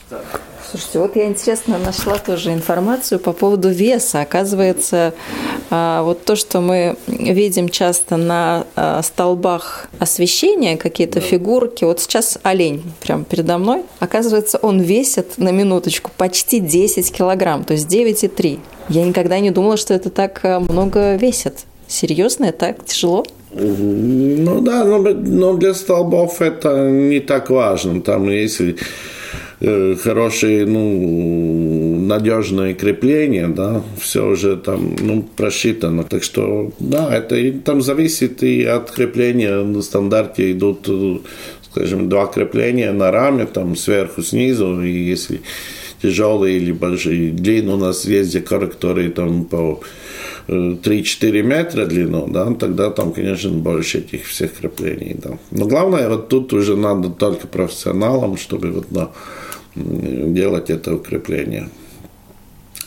Слушайте, 0.69 0.99
вот 0.99 1.15
я 1.15 1.27
интересно 1.27 1.77
нашла 1.77 2.17
тоже 2.17 2.51
информацию 2.51 3.19
по 3.19 3.33
поводу 3.33 3.69
веса. 3.69 4.21
Оказывается, 4.21 5.13
а, 5.69 6.01
вот 6.03 6.25
то, 6.25 6.35
что 6.35 6.59
мы 6.59 6.97
видим 7.07 7.69
часто 7.69 8.17
на 8.17 8.65
а, 8.75 9.01
столбах 9.03 9.87
освещения, 9.99 10.75
какие-то 10.75 11.19
фигурки. 11.19 11.83
Вот 11.83 12.01
сейчас 12.01 12.39
олень 12.41 12.81
прямо 13.01 13.25
передо 13.25 13.57
мной. 13.57 13.83
Оказывается, 13.99 14.57
он 14.57 14.79
весит 14.79 15.37
на 15.37 15.49
минуточку 15.49 16.11
почти 16.17 16.59
10 16.59 17.11
килограмм, 17.11 17.63
то 17.63 17.73
есть 17.73 17.87
9,3. 17.87 18.59
Я 18.89 19.05
никогда 19.05 19.39
не 19.39 19.51
думала, 19.51 19.77
что 19.77 19.93
это 19.93 20.09
так 20.09 20.39
а, 20.43 20.59
много 20.59 21.15
весит. 21.15 21.65
Серьезно, 21.87 22.45
это 22.45 22.59
так 22.59 22.85
тяжело? 22.85 23.23
Ну 23.51 24.59
да, 24.61 24.83
но, 24.83 24.97
но 24.97 25.53
для 25.53 25.73
столбов 25.73 26.41
это 26.41 26.89
не 26.89 27.19
так 27.19 27.49
важно. 27.49 28.01
Там 28.01 28.29
если 28.29 28.77
хорошие, 30.03 30.65
ну, 30.65 31.99
надежные 32.05 32.73
крепления, 32.73 33.47
да, 33.47 33.81
все 33.99 34.27
уже 34.27 34.57
там, 34.57 34.95
ну, 35.01 35.23
просчитано. 35.35 36.03
Так 36.03 36.23
что, 36.23 36.71
да, 36.79 37.15
это 37.15 37.35
и, 37.35 37.51
там 37.51 37.81
зависит 37.81 38.43
и 38.43 38.63
от 38.63 38.91
крепления. 38.91 39.63
На 39.63 39.81
стандарте 39.81 40.51
идут, 40.51 40.87
скажем, 41.71 42.09
два 42.09 42.27
крепления 42.27 42.91
на 42.91 43.11
раме, 43.11 43.45
там, 43.45 43.75
сверху, 43.75 44.21
снизу, 44.21 44.81
и 44.81 44.91
если 44.91 45.41
тяжелые 46.01 46.57
или 46.57 46.71
большие 46.71 47.31
длины 47.31 47.73
у 47.73 47.77
нас 47.77 48.05
есть 48.05 48.31
декоры, 48.31 48.67
которые 48.67 49.09
там 49.09 49.45
по 49.45 49.81
3-4 50.47 51.41
метра 51.41 51.85
длину, 51.85 52.27
да, 52.27 52.53
тогда 52.53 52.91
там, 52.91 53.13
конечно, 53.13 53.49
больше 53.49 53.99
этих 53.99 54.27
всех 54.27 54.53
креплений, 54.53 55.15
да. 55.15 55.37
Но 55.51 55.65
главное, 55.65 56.07
вот 56.09 56.29
тут 56.29 56.53
уже 56.53 56.75
надо 56.75 57.09
только 57.09 57.47
профессионалам, 57.47 58.37
чтобы 58.37 58.71
вот, 58.71 58.85
да, 58.89 59.09
делать 59.75 60.69
это 60.69 60.95
укрепление. 60.95 61.69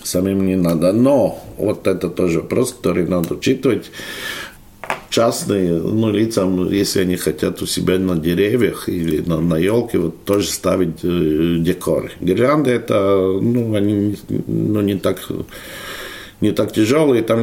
Самим 0.02 0.46
не 0.46 0.56
надо. 0.56 0.92
Но 0.92 1.44
вот 1.56 1.86
это 1.86 2.08
тоже 2.08 2.40
вопрос, 2.40 2.72
который 2.72 3.06
надо 3.06 3.34
учитывать. 3.34 3.90
Частные 5.10 5.72
ну, 5.72 6.10
лицам, 6.10 6.70
если 6.70 7.00
они 7.00 7.16
хотят 7.16 7.62
у 7.62 7.66
себя 7.66 7.98
на 7.98 8.16
деревьях 8.16 8.88
или 8.88 9.20
на, 9.20 9.40
на 9.40 9.56
елке, 9.56 9.98
вот 9.98 10.24
тоже 10.24 10.48
ставить 10.48 11.00
э, 11.02 11.56
декор. 11.58 12.10
Гирлянды 12.20 12.70
это, 12.70 13.16
ну, 13.40 13.74
они 13.74 14.16
ну, 14.46 14.80
не 14.82 14.96
так 14.96 15.18
не 16.40 16.52
так 16.52 16.72
тяжелые, 16.72 17.22
там 17.22 17.40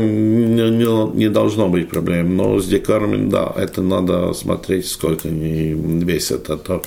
не, 0.56 0.70
не, 0.70 1.16
не 1.16 1.30
должно 1.30 1.68
быть 1.68 1.90
проблем. 1.90 2.38
Но 2.38 2.60
с 2.60 2.68
декорами, 2.68 3.30
да, 3.30 3.54
это 3.56 3.82
надо 3.82 4.34
смотреть, 4.34 4.88
сколько 4.88 5.28
они 5.28 5.74
весят. 5.74 6.50
А 6.50 6.58
то 6.58 6.82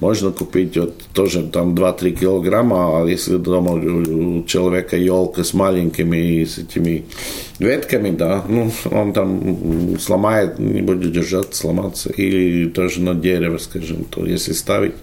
можно 0.00 0.32
купить 0.32 0.76
вот 0.76 0.94
тоже 1.12 1.42
там 1.42 1.74
2-3 1.74 2.10
килограмма, 2.12 3.02
а 3.02 3.06
если 3.06 3.36
дома 3.36 3.72
у 3.72 4.44
человека 4.44 4.96
елка 4.96 5.44
с 5.44 5.54
маленькими 5.54 6.44
с 6.44 6.58
этими 6.58 7.04
ветками, 7.58 8.10
да, 8.10 8.42
ну, 8.48 8.72
он 8.90 9.12
там 9.12 9.98
сломает, 9.98 10.58
не 10.58 10.80
будет 10.80 11.12
держать, 11.12 11.54
сломаться. 11.54 12.10
Или 12.10 12.70
тоже 12.70 13.02
на 13.02 13.14
дерево, 13.14 13.58
скажем, 13.58 14.04
то 14.04 14.24
если 14.24 14.52
ставить, 14.52 14.94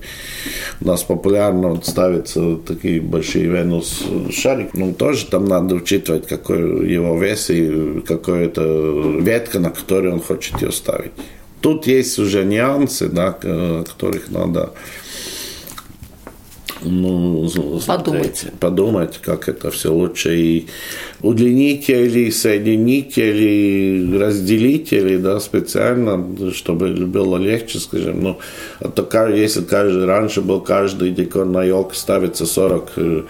у 0.82 0.88
нас 0.88 1.04
популярно 1.04 1.70
вот 1.70 1.86
ставятся 1.86 2.56
такие 2.56 3.00
большие 3.00 3.46
Венус 3.46 4.04
шарик, 4.32 4.74
ну, 4.74 4.94
тоже 4.94 5.28
там 5.28 5.46
надо 5.46 5.76
учитывать, 5.76 6.28
какой 6.28 6.92
его 6.92 7.18
вес 7.22 7.50
и 7.52 8.02
какой 8.08 8.46
это 8.46 8.64
ветка, 9.22 9.60
на 9.60 9.70
которой 9.70 10.12
он 10.12 10.20
хочет 10.20 10.62
ее 10.62 10.72
ставить. 10.72 11.12
Тут 11.62 11.88
есть 11.88 12.20
уже 12.20 12.44
нюансы, 12.46 13.10
да, 13.10 13.32
которых 13.32 14.30
надо 14.30 14.74
ну, 16.82 17.50
подумать. 17.86 18.46
подумать, 18.60 19.18
как 19.22 19.50
это 19.50 19.72
все 19.72 19.92
лучше 19.92 20.38
и 20.38 20.68
удлинить 21.22 21.90
или 21.90 22.30
соединить 22.30 23.18
или 23.18 24.18
разделить 24.18 24.94
или 24.94 25.18
да, 25.18 25.40
специально, 25.40 26.24
чтобы 26.54 26.90
было 26.90 27.38
легче, 27.38 27.80
скажем. 27.80 28.22
Ну, 28.22 28.40
а 28.80 28.90
то 28.90 29.28
если 29.28 29.64
каждый, 29.64 30.06
раньше 30.06 30.42
был 30.42 30.62
каждый 30.62 31.12
декор 31.12 31.46
на 31.46 31.64
елку 31.64 31.96
ставится 31.96 32.46
40 32.46 32.92
э, 32.98 33.24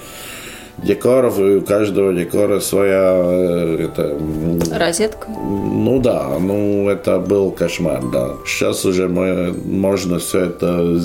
декоров, 0.78 1.40
и 1.40 1.56
у 1.58 1.62
каждого 1.62 2.14
декора 2.14 2.60
своя 2.60 3.14
э, 3.16 3.88
это, 3.90 4.18
розетка. 4.78 5.28
Ну 5.30 6.00
да, 6.00 6.38
ну 6.40 6.90
это 6.90 7.20
был 7.20 7.52
кошмар, 7.52 8.04
да. 8.12 8.34
Сейчас 8.46 8.86
уже 8.86 9.08
мы, 9.08 9.54
можно 9.54 10.20
все 10.20 10.46
это 10.46 10.98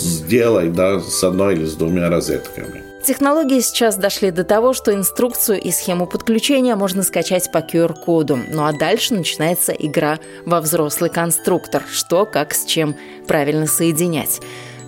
сделать, 0.00 0.72
да, 0.72 1.00
с 1.00 1.24
одной 1.24 1.54
или 1.54 1.66
с 1.66 1.74
двумя 1.74 2.08
розетками. 2.08 2.90
Технологии 3.02 3.60
сейчас 3.60 3.96
дошли 3.96 4.30
до 4.30 4.44
того, 4.44 4.74
что 4.74 4.94
инструкцию 4.94 5.58
и 5.58 5.70
схему 5.70 6.06
подключения 6.06 6.76
можно 6.76 7.02
скачать 7.02 7.50
по 7.50 7.58
QR-коду. 7.58 8.38
Ну 8.52 8.66
а 8.66 8.72
дальше 8.72 9.14
начинается 9.14 9.72
игра 9.72 10.18
во 10.44 10.60
взрослый 10.60 11.08
конструктор. 11.08 11.82
Что, 11.90 12.26
как, 12.26 12.52
с 12.54 12.66
чем 12.66 12.94
правильно 13.26 13.66
соединять. 13.66 14.40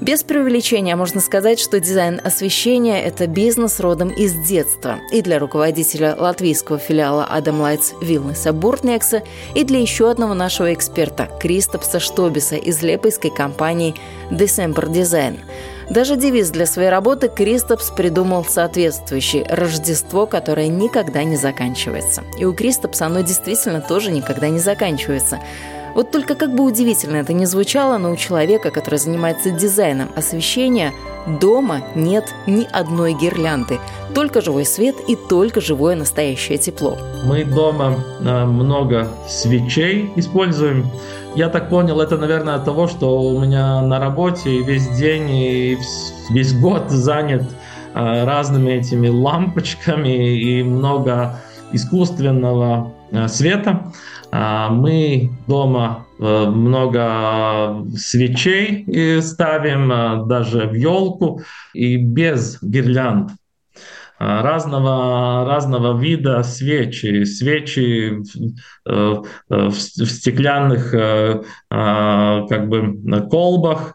Без 0.03 0.25
преувеличения 0.25 0.97
можно 0.97 1.21
сказать, 1.21 1.61
что 1.61 1.79
дизайн 1.79 2.21
освещения– 2.25 3.01
это 3.05 3.29
бизнес 3.29 3.79
родом 3.79 4.09
из 4.09 4.35
детства. 4.35 4.99
И 5.13 5.23
для 5.23 5.39
руководителя 5.39 6.17
латвийского 6.19 6.79
филиала 6.79 7.25
Адам 7.25 7.61
Лайтс 7.61 7.93
Вилнеса 8.03 8.53
Буртнекса, 8.53 9.23
и 9.55 9.63
для 9.63 9.79
еще 9.79 10.11
одного 10.11 10.35
нашего 10.35 10.75
эксперта 10.75 11.29
Кристопса 11.41 12.01
Штобиса 12.01 12.57
из 12.57 12.83
лепойской 12.83 13.31
компании 13.31 13.95
December 14.33 14.91
Design. 14.91 15.39
Даже 15.89 16.17
девиз 16.17 16.51
для 16.51 16.67
своей 16.67 16.89
работы 16.89 17.29
Кристопс 17.29 17.91
придумал 17.91 18.45
соответствующий– 18.45 19.45
Рождество, 19.49 20.27
которое 20.27 20.67
никогда 20.67 21.23
не 21.23 21.37
заканчивается. 21.37 22.25
И 22.41 22.45
у 22.45 22.53
Кристопса 22.55 23.07
оно 23.07 23.21
действительно 23.21 23.81
тоже 23.81 24.11
никогда 24.11 24.49
не 24.49 24.59
заканчивается. 24.59 25.39
Вот 25.95 26.11
только 26.11 26.35
как 26.35 26.55
бы 26.55 26.65
удивительно 26.65 27.17
это 27.17 27.33
ни 27.33 27.45
звучало, 27.45 27.99
но 27.99 28.11
у 28.11 28.17
человека, 28.17 28.71
который 28.71 28.99
занимается 28.99 29.51
дизайном 29.51 30.09
освещения, 30.17 30.93
дома 31.41 31.83
нет 31.95 32.25
ни 32.47 32.67
одной 32.73 33.13
гирлянды. 33.13 33.79
Только 34.15 34.41
живой 34.41 34.65
свет 34.65 34.97
и 35.07 35.17
только 35.17 35.61
живое 35.61 35.95
настоящее 35.95 36.59
тепло. 36.59 36.97
Мы 37.25 37.45
дома 37.45 37.99
э, 38.21 38.45
много 38.45 39.09
свечей 39.29 40.11
используем. 40.17 40.87
Я 41.35 41.49
так 41.49 41.69
понял, 41.69 42.01
это, 42.01 42.17
наверное, 42.17 42.55
от 42.55 42.65
того, 42.65 42.89
что 42.89 43.21
у 43.21 43.39
меня 43.41 43.81
на 43.83 43.99
работе 43.99 44.63
весь 44.63 44.89
день 44.89 45.31
и 45.31 45.79
весь 46.31 46.55
год 46.55 46.91
занят 46.91 47.43
э, 47.95 48.25
разными 48.25 48.73
этими 48.73 49.09
лампочками 49.09 50.39
и 50.39 50.63
много 50.63 51.39
искусственного 51.73 52.93
э, 53.11 53.29
света. 53.29 53.93
А, 54.35 54.71
мы 54.71 55.31
дома 55.47 56.07
э, 56.19 56.47
много 56.47 57.85
свечей 57.95 59.21
ставим, 59.21 59.93
э, 59.93 60.27
даже 60.27 60.67
в 60.69 60.73
елку, 60.73 61.43
и 61.75 61.99
без 61.99 62.59
гирлянд 62.63 63.33
разного, 64.43 65.45
разного 65.47 65.99
вида 65.99 66.43
свечи. 66.43 67.25
Свечи 67.25 68.23
в, 68.85 69.27
в 69.49 69.73
стеклянных 69.75 70.95
а, 71.71 72.47
как 72.49 72.69
бы 72.69 73.29
колбах, 73.29 73.95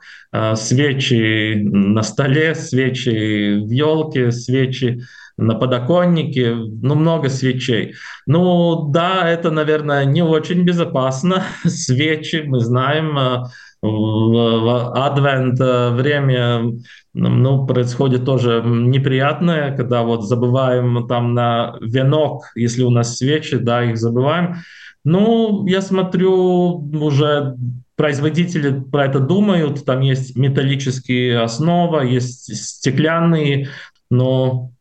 свечи 0.55 1.55
на 1.55 2.03
столе, 2.03 2.55
свечи 2.55 3.59
в 3.59 3.71
елке, 3.71 4.31
свечи 4.31 5.01
на 5.37 5.53
подоконнике, 5.53 6.55
ну, 6.55 6.95
много 6.95 7.29
свечей. 7.29 7.93
Ну, 8.25 8.89
да, 8.89 9.29
это, 9.29 9.51
наверное, 9.51 10.03
не 10.05 10.23
очень 10.23 10.63
безопасно. 10.63 11.43
Свечи, 11.65 12.43
мы 12.45 12.59
знаем, 12.59 13.17
э, 13.17 13.43
в 13.81 15.05
адвент 15.05 15.59
э, 15.59 15.91
время 15.91 16.73
ну, 17.13 17.67
происходит 17.67 18.25
тоже 18.25 18.63
неприятное, 18.65 19.75
когда 19.75 20.03
вот 20.03 20.23
забываем 20.25 21.07
там 21.07 21.33
на 21.33 21.77
венок, 21.81 22.51
если 22.55 22.83
у 22.83 22.89
нас 22.89 23.17
свечи, 23.17 23.57
да, 23.57 23.83
их 23.83 23.97
забываем. 23.97 24.57
Ну, 25.03 25.65
я 25.67 25.81
смотрю, 25.81 26.89
уже 26.93 27.55
производители 27.95 28.79
про 28.79 29.05
это 29.05 29.19
думают, 29.19 29.85
там 29.85 30.01
есть 30.01 30.35
металлические 30.35 31.41
основы, 31.41 32.07
есть 32.07 32.55
стеклянные, 32.55 33.69
но 34.09 34.71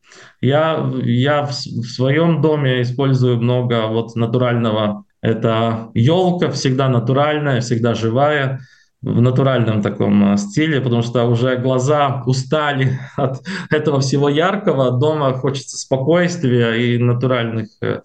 я, 0.41 0.91
я 1.03 1.45
в 1.45 1.53
своем 1.53 2.41
доме 2.41 2.83
использую 2.83 3.39
много 3.39 3.87
вот 3.89 4.17
натурального. 4.17 5.05
Это 5.21 5.91
елка 5.95 6.51
всегда 6.51 6.89
натуральная, 6.89 7.61
всегда 7.61 7.95
живая 7.95 8.61
в 9.03 9.21
натуральном 9.21 9.83
таком 9.83 10.33
э, 10.33 10.37
стиле, 10.37 10.81
потому 10.81 11.03
что 11.03 11.25
уже 11.25 11.57
глаза 11.57 12.23
устали 12.27 12.99
от 13.17 13.43
этого 13.71 14.01
всего 14.01 14.29
яркого. 14.29 14.91
Дома 14.91 15.35
хочется 15.35 15.77
спокойствия 15.77 16.73
и 16.73 16.99
натуральных 16.99 17.69
э, 17.83 18.01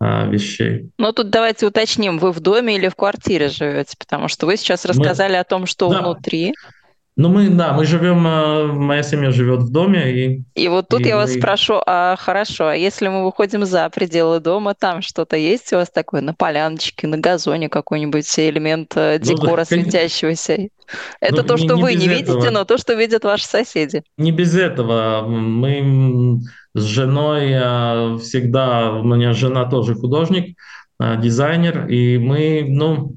э 0.00 0.30
вещей. 0.30 0.90
Ну 0.98 1.12
тут 1.12 1.30
давайте 1.30 1.66
уточним, 1.66 2.18
вы 2.18 2.32
в 2.32 2.40
доме 2.40 2.76
или 2.76 2.88
в 2.88 2.96
квартире 2.96 3.48
живете, 3.48 3.96
потому 3.98 4.28
что 4.28 4.46
вы 4.46 4.56
сейчас 4.56 4.84
рассказали 4.84 5.32
Мы... 5.32 5.38
о 5.38 5.44
том, 5.44 5.66
что 5.66 5.88
да. 5.88 6.00
внутри. 6.00 6.54
Ну, 7.14 7.28
мы, 7.28 7.50
да, 7.50 7.74
мы 7.74 7.84
живем, 7.84 8.26
э, 8.26 8.72
моя 8.72 9.02
семья 9.02 9.30
живет 9.32 9.60
в 9.60 9.70
доме. 9.70 10.12
И, 10.12 10.44
и 10.54 10.68
вот 10.68 10.88
тут 10.88 11.00
и 11.00 11.08
я 11.08 11.16
мы... 11.16 11.22
вас 11.22 11.34
спрошу, 11.34 11.74
а 11.86 12.16
хорошо, 12.16 12.68
а 12.68 12.74
если 12.74 13.08
мы 13.08 13.24
выходим 13.24 13.66
за 13.66 13.90
пределы 13.90 14.40
дома, 14.40 14.74
там 14.74 15.02
что-то 15.02 15.36
есть 15.36 15.74
у 15.74 15.76
вас 15.76 15.90
такое 15.90 16.22
на 16.22 16.32
поляночке, 16.32 17.06
на 17.06 17.18
газоне 17.18 17.68
какой-нибудь 17.68 18.26
элемент 18.38 18.94
э, 18.96 19.18
ну 19.18 19.24
декора 19.26 19.50
ну, 19.50 19.56
да, 19.56 19.64
светящегося? 19.66 20.68
Это 21.20 21.36
ну, 21.36 21.42
то, 21.42 21.56
что 21.58 21.74
не, 21.74 21.82
вы 21.82 21.94
не 21.94 22.08
видите, 22.08 22.32
этого. 22.32 22.50
но 22.50 22.64
то, 22.64 22.78
что 22.78 22.94
видят 22.94 23.24
ваши 23.24 23.44
соседи. 23.44 24.02
Не 24.16 24.32
без 24.32 24.56
этого. 24.56 25.26
Мы 25.26 26.40
с 26.74 26.82
женой 26.82 27.50
э, 27.52 28.18
всегда, 28.20 28.90
у 28.90 29.04
меня 29.04 29.34
жена 29.34 29.66
тоже 29.66 29.94
художник, 29.96 30.56
дизайнер, 30.98 31.88
и 31.88 32.16
мы, 32.16 32.64
ну, 32.66 33.16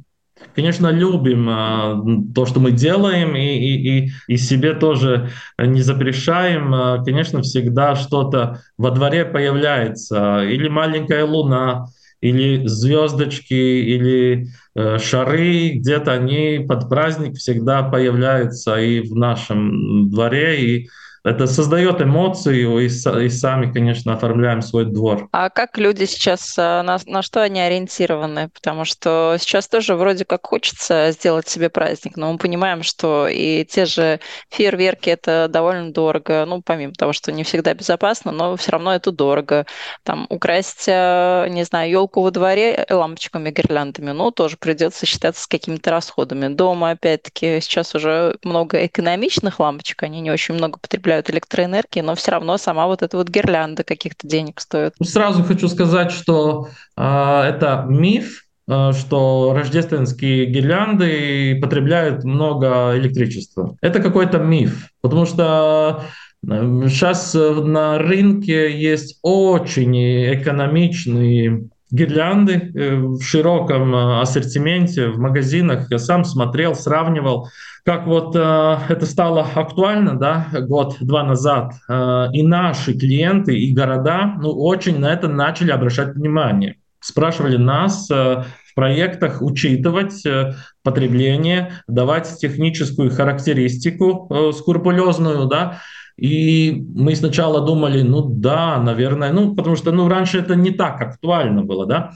конечно, 0.54 0.90
любим 0.92 1.50
э, 1.50 2.34
то, 2.34 2.46
что 2.46 2.60
мы 2.60 2.72
делаем, 2.72 3.36
и, 3.36 3.42
и, 3.42 4.00
и, 4.00 4.12
и 4.28 4.38
себе 4.38 4.74
тоже 4.74 5.30
не 5.58 5.82
запрещаем. 5.82 6.74
Э, 6.74 7.04
конечно, 7.04 7.42
всегда 7.42 7.96
что-то 7.96 8.62
во 8.78 8.92
дворе 8.92 9.26
появляется, 9.26 10.44
или 10.44 10.68
маленькая 10.68 11.26
луна, 11.26 11.88
или 12.22 12.66
звездочки, 12.66 13.54
или 13.54 14.48
э, 14.76 14.98
шары, 15.00 15.74
где-то 15.76 16.14
они 16.14 16.66
под 16.68 16.90
праздник 16.90 17.38
всегда 17.38 17.84
появляются 17.84 18.78
и 18.78 19.02
в 19.02 19.16
нашем 19.16 20.10
дворе, 20.10 20.62
и 20.62 20.90
это 21.26 21.48
создает 21.48 22.02
эмоцию, 22.02 22.80
и, 22.80 22.86
и 22.86 23.30
сами, 23.30 23.72
конечно, 23.72 24.14
оформляем 24.14 24.62
свой 24.62 24.86
двор. 24.86 25.28
А 25.32 25.50
как 25.50 25.78
люди 25.80 26.06
сейчас, 26.06 26.56
а, 26.58 26.84
на, 26.84 27.00
на 27.08 27.24
что 27.24 27.42
они 27.42 27.60
ориентированы? 27.60 28.50
Потому 28.50 28.86
что 28.86 29.36
сейчас 29.40 29.68
тоже 29.68 29.96
вроде 29.96 30.24
как 30.24 30.46
хочется 30.46 31.10
сделать 31.12 31.48
себе 31.48 31.70
праздник, 31.70 32.16
но 32.16 32.32
мы 32.32 32.38
понимаем, 32.38 32.84
что 32.84 33.28
и 33.28 33.66
те 33.66 33.86
же 33.86 34.20
фейерверки 34.52 35.10
это 35.10 35.48
довольно 35.50 35.92
дорого, 35.92 36.46
ну, 36.48 36.62
помимо 36.62 36.94
того, 36.94 37.12
что 37.12 37.32
не 37.32 37.44
всегда 37.44 37.74
безопасно, 37.74 38.32
но 38.32 38.56
все 38.56 38.74
равно 38.74 38.94
это 38.94 39.12
дорого. 39.12 39.66
Там 40.04 40.28
украсть, 40.30 40.86
а, 40.88 41.48
не 41.48 41.64
знаю, 41.64 41.90
елку 41.90 42.22
во 42.22 42.30
дворе 42.30 42.86
лампочками, 42.88 43.50
гирляндами, 43.50 44.12
ну, 44.12 44.30
тоже 44.30 44.58
придется 44.58 45.08
считаться 45.08 45.44
с 45.44 45.48
какими-то 45.48 45.90
расходами. 45.90 46.54
Дома, 46.54 46.92
опять-таки, 46.92 47.62
сейчас 47.62 47.96
уже 47.96 48.38
много 48.44 48.86
экономичных 48.86 49.60
лампочек, 49.60 50.04
они 50.04 50.22
не 50.22 50.30
очень 50.30 50.54
много 50.54 50.78
потребляют 50.78 51.15
потребляют 51.16 51.30
электроэнергии, 51.30 52.02
но 52.02 52.16
все 52.16 52.32
равно 52.32 52.58
сама 52.58 52.88
вот 52.88 53.02
эта 53.02 53.18
вот 53.18 53.30
гирлянда 53.30 53.84
каких-то 53.84 54.28
денег 54.28 54.60
стоит. 54.60 54.94
Сразу 55.04 55.44
хочу 55.44 55.68
сказать, 55.68 56.12
что 56.12 56.68
э, 56.98 57.02
это 57.02 57.86
миф, 57.88 58.46
э, 58.68 58.92
что 58.94 59.54
рождественские 59.56 60.46
гирлянды 60.46 61.60
потребляют 61.62 62.24
много 62.24 62.94
электричества. 62.98 63.78
Это 63.82 64.02
какой-то 64.02 64.40
миф, 64.40 64.90
потому 65.02 65.26
что 65.26 66.04
сейчас 66.44 67.34
на 67.34 67.98
рынке 67.98 68.72
есть 68.78 69.20
очень 69.24 69.96
экономичные 70.36 71.70
гирлянды 71.92 72.72
в 72.74 73.22
широком 73.22 73.96
ассортименте 74.22 75.08
в 75.10 75.20
магазинах. 75.20 75.92
Я 75.92 76.00
сам 76.00 76.26
смотрел, 76.26 76.76
сравнивал 76.76 77.50
как 77.86 78.08
вот 78.08 78.36
э, 78.36 78.78
это 78.90 79.06
стало 79.06 79.48
актуально, 79.54 80.18
да, 80.18 80.48
год-два 80.52 81.24
назад, 81.24 81.74
э, 81.88 82.28
и 82.34 82.42
наши 82.42 82.98
клиенты, 82.98 83.56
и 83.56 83.74
города, 83.74 84.34
ну, 84.42 84.50
очень 84.50 85.00
на 85.00 85.14
это 85.14 85.28
начали 85.28 85.70
обращать 85.70 86.16
внимание. 86.16 86.78
Спрашивали 87.00 87.58
нас 87.58 88.10
э, 88.10 88.44
в 88.66 88.74
проектах 88.74 89.44
учитывать 89.44 90.26
э, 90.26 90.56
потребление, 90.82 91.74
давать 91.88 92.40
техническую 92.40 93.12
характеристику 93.12 94.28
э, 94.32 94.52
скрупулезную, 94.54 95.46
да, 95.46 95.80
и 96.18 96.86
мы 96.96 97.16
сначала 97.16 97.66
думали, 97.66 98.02
ну 98.02 98.22
да, 98.22 98.82
наверное, 98.82 99.32
ну 99.32 99.56
потому 99.56 99.76
что 99.76 99.92
ну 99.92 100.08
раньше 100.08 100.40
это 100.40 100.56
не 100.56 100.72
так 100.72 101.02
актуально 101.02 101.64
было, 101.64 101.86
да. 101.86 102.12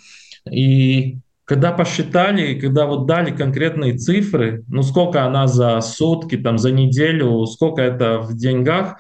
И 0.50 1.18
когда 1.44 1.72
посчитали, 1.72 2.60
когда 2.60 2.86
вот 2.86 3.08
дали 3.08 3.32
конкретные 3.32 3.98
цифры, 3.98 4.64
ну 4.68 4.84
сколько 4.84 5.26
она 5.26 5.48
за 5.48 5.82
сутки, 5.82 6.38
там, 6.38 6.58
за 6.58 6.72
неделю, 6.72 7.46
сколько 7.46 7.82
это 7.82 8.20
в 8.20 8.38
деньгах, 8.38 8.98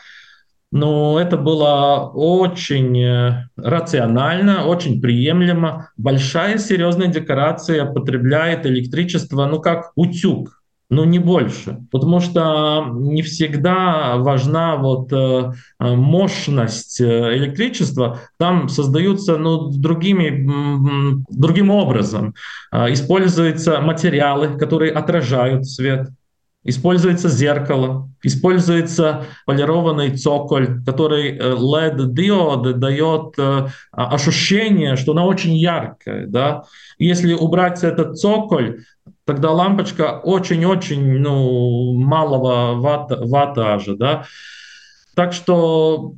ну 0.71 1.17
это 1.17 1.37
было 1.37 2.11
очень 2.13 2.99
э, 3.01 3.47
рационально, 3.55 4.65
очень 4.65 5.01
приемлемо. 5.01 5.91
Большая 5.97 6.57
серьезная 6.57 7.07
декорация 7.07 7.85
потребляет 7.85 8.65
электричество, 8.65 9.45
ну 9.45 9.61
как 9.61 9.91
утюг 9.95 10.58
но 10.89 11.05
не 11.05 11.19
больше. 11.19 11.77
Потому 11.91 12.19
что 12.19 12.87
не 12.95 13.21
всегда 13.21 14.17
важна 14.17 14.75
вот 14.75 15.13
э, 15.13 15.51
мощность 15.79 16.99
э, 16.99 17.37
электричества. 17.37 18.19
Там 18.37 18.69
создаются 18.69 19.37
ну, 19.37 19.69
другими, 19.69 21.23
другим 21.29 21.69
образом. 21.69 22.33
Используются 22.71 23.81
материалы, 23.81 24.57
которые 24.57 24.91
отражают 24.91 25.67
свет. 25.67 26.09
Используется 26.65 27.29
зеркало, 27.29 28.09
используется 28.21 29.25
полированный 29.45 30.17
цоколь, 30.17 30.83
который 30.85 31.37
LED-диод 31.37 32.67
э, 32.67 32.73
дает 32.73 33.35
ощущение, 33.91 34.97
что 34.97 35.13
она 35.13 35.23
очень 35.23 35.55
яркая. 35.55 36.27
Да? 36.27 36.63
Если 36.97 37.33
убрать 37.33 37.83
этот 37.83 38.17
цоколь, 38.19 38.81
тогда 39.29 39.51
лампочка 39.51 40.19
очень-очень 40.23 41.19
ну, 41.19 41.93
малого 41.93 42.81
ватт, 42.81 43.11
ваттажа. 43.11 43.95
Да? 43.95 44.25
Так 45.15 45.33
что 45.33 46.15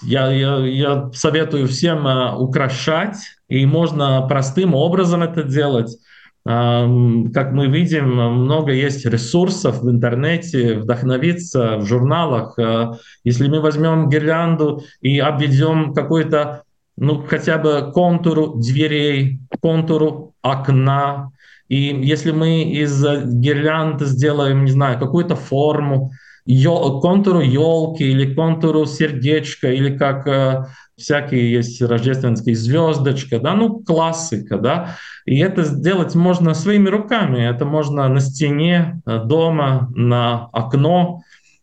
я, 0.00 0.32
я, 0.32 0.56
я 0.66 1.10
советую 1.12 1.68
всем 1.68 2.06
э, 2.06 2.34
украшать, 2.34 3.18
и 3.48 3.66
можно 3.66 4.26
простым 4.26 4.74
образом 4.74 5.22
это 5.22 5.42
делать. 5.42 5.98
Как 6.44 7.52
мы 7.52 7.66
видим, 7.66 8.14
много 8.14 8.72
есть 8.72 9.04
ресурсов 9.04 9.82
в 9.82 9.90
интернете, 9.90 10.78
вдохновиться 10.78 11.76
в 11.76 11.84
журналах. 11.84 12.58
Э, 12.58 12.92
если 13.22 13.48
мы 13.48 13.60
возьмем 13.60 14.08
гирлянду 14.08 14.82
и 15.02 15.18
обведем 15.18 15.92
какой-то, 15.92 16.62
ну, 16.96 17.22
хотя 17.28 17.58
бы 17.58 17.92
контуру 17.92 18.54
дверей, 18.54 19.40
контуру 19.60 20.32
окна, 20.40 21.32
и 21.68 21.76
если 21.76 22.30
мы 22.30 22.62
из 22.62 23.02
гирлянд 23.02 24.00
сделаем, 24.02 24.64
не 24.64 24.70
знаю, 24.70 24.98
какую-то 24.98 25.36
форму, 25.36 26.12
контуру 26.46 27.40
елки 27.40 28.04
или 28.04 28.34
контуру 28.34 28.86
сердечка, 28.86 29.72
или 29.72 29.96
как 29.96 30.26
э, 30.28 30.66
всякие 30.96 31.52
есть 31.52 31.82
рождественские 31.82 32.54
звездочка, 32.54 33.40
да, 33.40 33.54
ну 33.54 33.80
классика, 33.80 34.58
да, 34.58 34.96
и 35.24 35.38
это 35.38 35.64
сделать 35.64 36.14
можно 36.14 36.54
своими 36.54 36.88
руками, 36.88 37.40
это 37.40 37.64
можно 37.64 38.08
на 38.08 38.20
стене 38.20 39.02
э, 39.06 39.24
дома, 39.24 39.90
на 39.94 40.48
окно, 40.52 41.22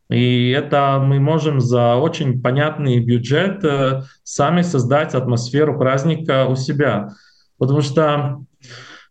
и 0.10 0.50
это 0.50 1.02
мы 1.02 1.20
можем 1.20 1.62
за 1.62 1.96
очень 1.96 2.42
понятный 2.42 3.00
бюджет 3.00 3.64
э, 3.64 4.02
сами 4.24 4.64
создать 4.64 5.16
атмосферу 5.16 5.80
праздника 5.80 6.46
у 6.46 6.56
себя, 6.56 7.10
потому 7.58 7.82
что 7.82 8.44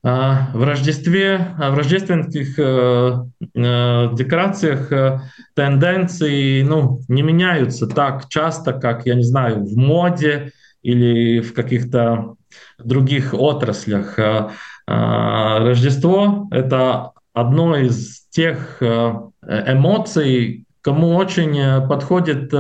в 0.03 0.65
Рождестве, 0.65 1.55
а, 1.59 1.71
в 1.71 1.79
рождественских 1.79 2.59
э, 2.59 3.25
э, 3.55 4.09
декорациях 4.15 4.91
э, 4.91 5.21
тенденции 5.55 6.63
ну, 6.63 7.03
не 7.07 7.23
меняются 7.23 7.87
так 7.87 8.29
часто, 8.29 8.73
как, 8.73 9.07
я 9.07 9.15
не 9.15 9.23
знаю, 9.23 9.65
в 9.65 9.77
моде 9.77 10.51
или 10.83 11.41
в 11.41 11.55
каких-то 11.55 12.35
других 12.83 13.33
отраслях. 13.33 14.19
Рождество— 14.87 16.49
это 16.51 17.13
одно 17.33 17.77
из 17.77 18.27
тех 18.31 18.83
эмоций, 18.83 20.67
кому 20.81 21.15
очень 21.15 21.87
подходит 21.87 22.51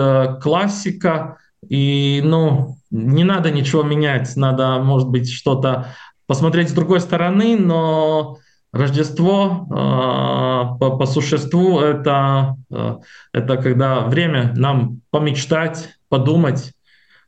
классика, 0.40 1.38
и 1.68 2.20
ну, 2.24 2.76
не 2.92 3.24
надо 3.24 3.50
ничего 3.50 3.82
менять, 3.82 4.36
надо, 4.36 4.78
может 4.78 5.08
быть, 5.08 5.32
что-то 5.32 5.88
посмотреть 6.26 6.70
с 6.70 6.72
другой 6.72 7.00
стороны, 7.00 7.56
но 7.58 8.38
Рождество 8.72 9.66
э, 9.70 10.78
по, 10.78 10.96
по 10.96 11.04
существу 11.04 11.80
это, 11.80 12.56
э, 12.70 12.96
это 13.34 13.56
когда 13.58 14.00
время 14.00 14.54
нам 14.56 15.02
помечтать, 15.10 15.90
подумать, 16.08 16.72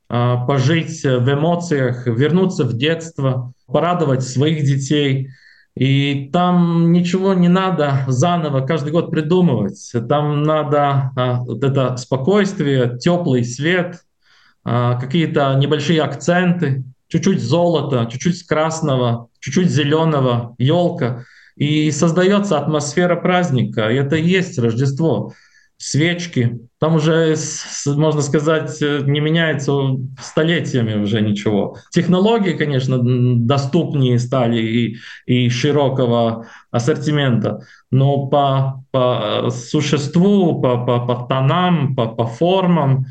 э, 0.09 0.37
пожить 0.48 1.04
в 1.04 1.33
эмоциях, 1.33 2.07
вернуться 2.07 2.64
в 2.64 2.72
детство, 2.72 3.52
порадовать 3.66 4.22
своих 4.22 4.64
детей. 4.64 5.28
И 5.76 6.30
там 6.33 6.92
ничего 6.92 7.35
не 7.35 7.48
надо 7.48 8.04
заново 8.07 8.64
каждый 8.64 8.92
год 8.92 9.11
придумывать. 9.11 9.92
Там 10.09 10.44
надо 10.44 11.11
э, 11.14 11.35
вот 11.40 11.62
это 11.62 11.98
спокойствие, 11.98 12.96
теплый 12.98 13.44
свет, 13.44 13.98
э, 14.64 14.98
какие-то 14.98 15.52
небольшие 15.57 16.00
акценты, 16.00 16.85
чуть-чуть 17.14 17.40
золота, 17.40 18.09
чуть-чуть 18.11 18.44
красного, 18.44 19.29
чуть-чуть 19.38 19.70
зеленого, 19.70 20.57
елка. 20.59 21.24
И 21.55 21.92
создается 21.92 22.59
атмосфера 22.59 23.14
праздника. 23.14 23.88
И 23.88 23.94
это 23.94 24.16
и 24.16 24.27
есть 24.27 24.59
Рождество. 24.59 25.33
Свечки. 25.77 26.59
Там 26.81 26.96
уже, 26.96 27.37
можно 27.87 28.20
сказать, 28.22 28.81
не 28.81 29.20
меняется 29.20 29.72
столетиями 30.20 31.00
уже 31.00 31.20
ничего. 31.20 31.77
Технологии, 31.92 32.53
конечно, 32.53 32.98
доступнее 33.00 34.18
стали 34.18 34.61
и, 34.61 34.96
и 35.27 35.48
широкого 35.50 36.46
ассортимента, 36.72 37.61
но 37.90 38.27
по, 38.27 38.85
по 38.90 39.50
существу, 39.50 40.61
по, 40.61 40.85
по, 40.85 41.07
по 41.07 41.27
тонам, 41.29 41.94
по, 41.94 42.07
по 42.07 42.27
формам 42.27 43.07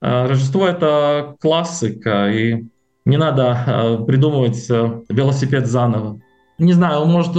э, 0.00 0.26
Рождество— 0.26 0.66
это 0.68 1.36
классика, 1.40 2.30
и 2.30 2.64
не 3.04 3.16
надо 3.16 3.58
э, 3.66 4.04
придумывать 4.06 4.66
э, 4.70 5.00
велосипед 5.08 5.66
заново. 5.66 6.20
Не 6.58 6.72
знаю, 6.72 7.04
может, 7.06 7.32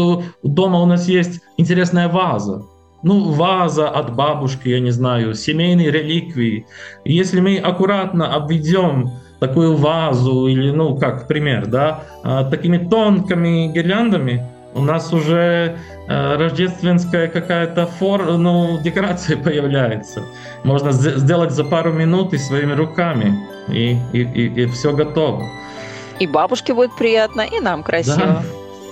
дома 0.44 0.82
у 0.82 0.86
нас 0.86 1.08
есть 1.08 1.42
интересная 1.58 2.10
ваза. 2.10 2.64
Ну, 3.02 3.32
ваза 3.32 3.90
от 3.90 4.16
бабушки, 4.16 4.70
я 4.70 4.80
не 4.80 4.92
знаю, 4.92 5.36
семейные 5.36 5.92
реликвии. 5.92 6.66
Если 7.06 7.40
мы 7.40 7.58
аккуратно 7.58 8.34
обведем 8.34 9.12
такую 9.40 9.76
вазу 9.76 10.48
или, 10.48 10.72
ну, 10.72 10.98
как 10.98 11.28
пример, 11.28 11.68
да, 11.68 12.04
э, 12.24 12.46
такими 12.50 12.78
тонкими 12.78 13.72
гирляндами, 13.72 14.46
у 14.76 14.82
нас 14.82 15.14
уже 15.14 15.78
э, 16.08 16.36
рождественская 16.36 17.28
какая-то 17.30 17.88
фор, 17.88 18.38
ну, 18.38 18.80
декорация 18.84 19.38
появляется. 19.44 20.24
Можно 20.64 20.92
сделать 20.92 21.52
за 21.52 21.64
пару 21.64 21.94
минут 21.94 22.34
и 22.34 22.38
своими 22.38 22.74
руками, 22.74 23.40
и, 23.70 23.98
и, 24.14 24.22
и, 24.22 24.64
и 24.64 24.66
все 24.68 24.94
готово. 24.94 25.46
И 26.20 26.28
бабушке 26.28 26.74
будет 26.74 26.96
приятно, 26.98 27.42
и 27.42 27.60
нам 27.60 27.84
красиво. 27.84 28.18
Да, 28.18 28.44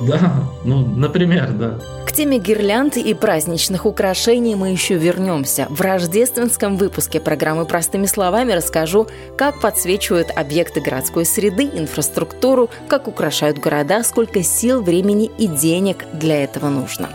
да, 0.07 0.43
ну, 0.63 0.85
например, 0.85 1.51
да. 1.51 1.79
К 2.05 2.11
теме 2.11 2.37
гирлянд 2.37 2.97
и 2.97 3.13
праздничных 3.13 3.85
украшений 3.85 4.55
мы 4.55 4.69
еще 4.69 4.95
вернемся. 4.95 5.67
В 5.69 5.81
рождественском 5.81 6.77
выпуске 6.77 7.19
программы 7.19 7.65
«Простыми 7.65 8.05
словами» 8.05 8.53
расскажу, 8.53 9.07
как 9.37 9.59
подсвечивают 9.59 10.29
объекты 10.35 10.81
городской 10.81 11.25
среды, 11.25 11.63
инфраструктуру, 11.73 12.69
как 12.87 13.07
украшают 13.07 13.57
города, 13.57 14.03
сколько 14.03 14.43
сил, 14.43 14.81
времени 14.81 15.31
и 15.37 15.47
денег 15.47 16.05
для 16.13 16.43
этого 16.43 16.69
нужно. 16.69 17.09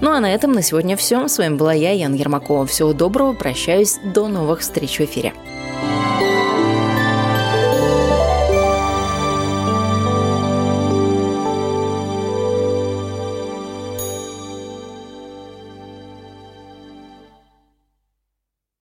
Ну 0.00 0.10
а 0.10 0.20
на 0.20 0.34
этом 0.34 0.52
на 0.52 0.62
сегодня 0.62 0.96
все. 0.96 1.28
С 1.28 1.38
вами 1.38 1.56
была 1.56 1.72
я, 1.72 1.92
Ян 1.92 2.14
Ермакова. 2.14 2.66
Всего 2.66 2.92
доброго, 2.92 3.34
прощаюсь, 3.34 3.98
до 4.04 4.26
новых 4.26 4.60
встреч 4.60 4.98
в 4.98 5.02
эфире. 5.02 5.32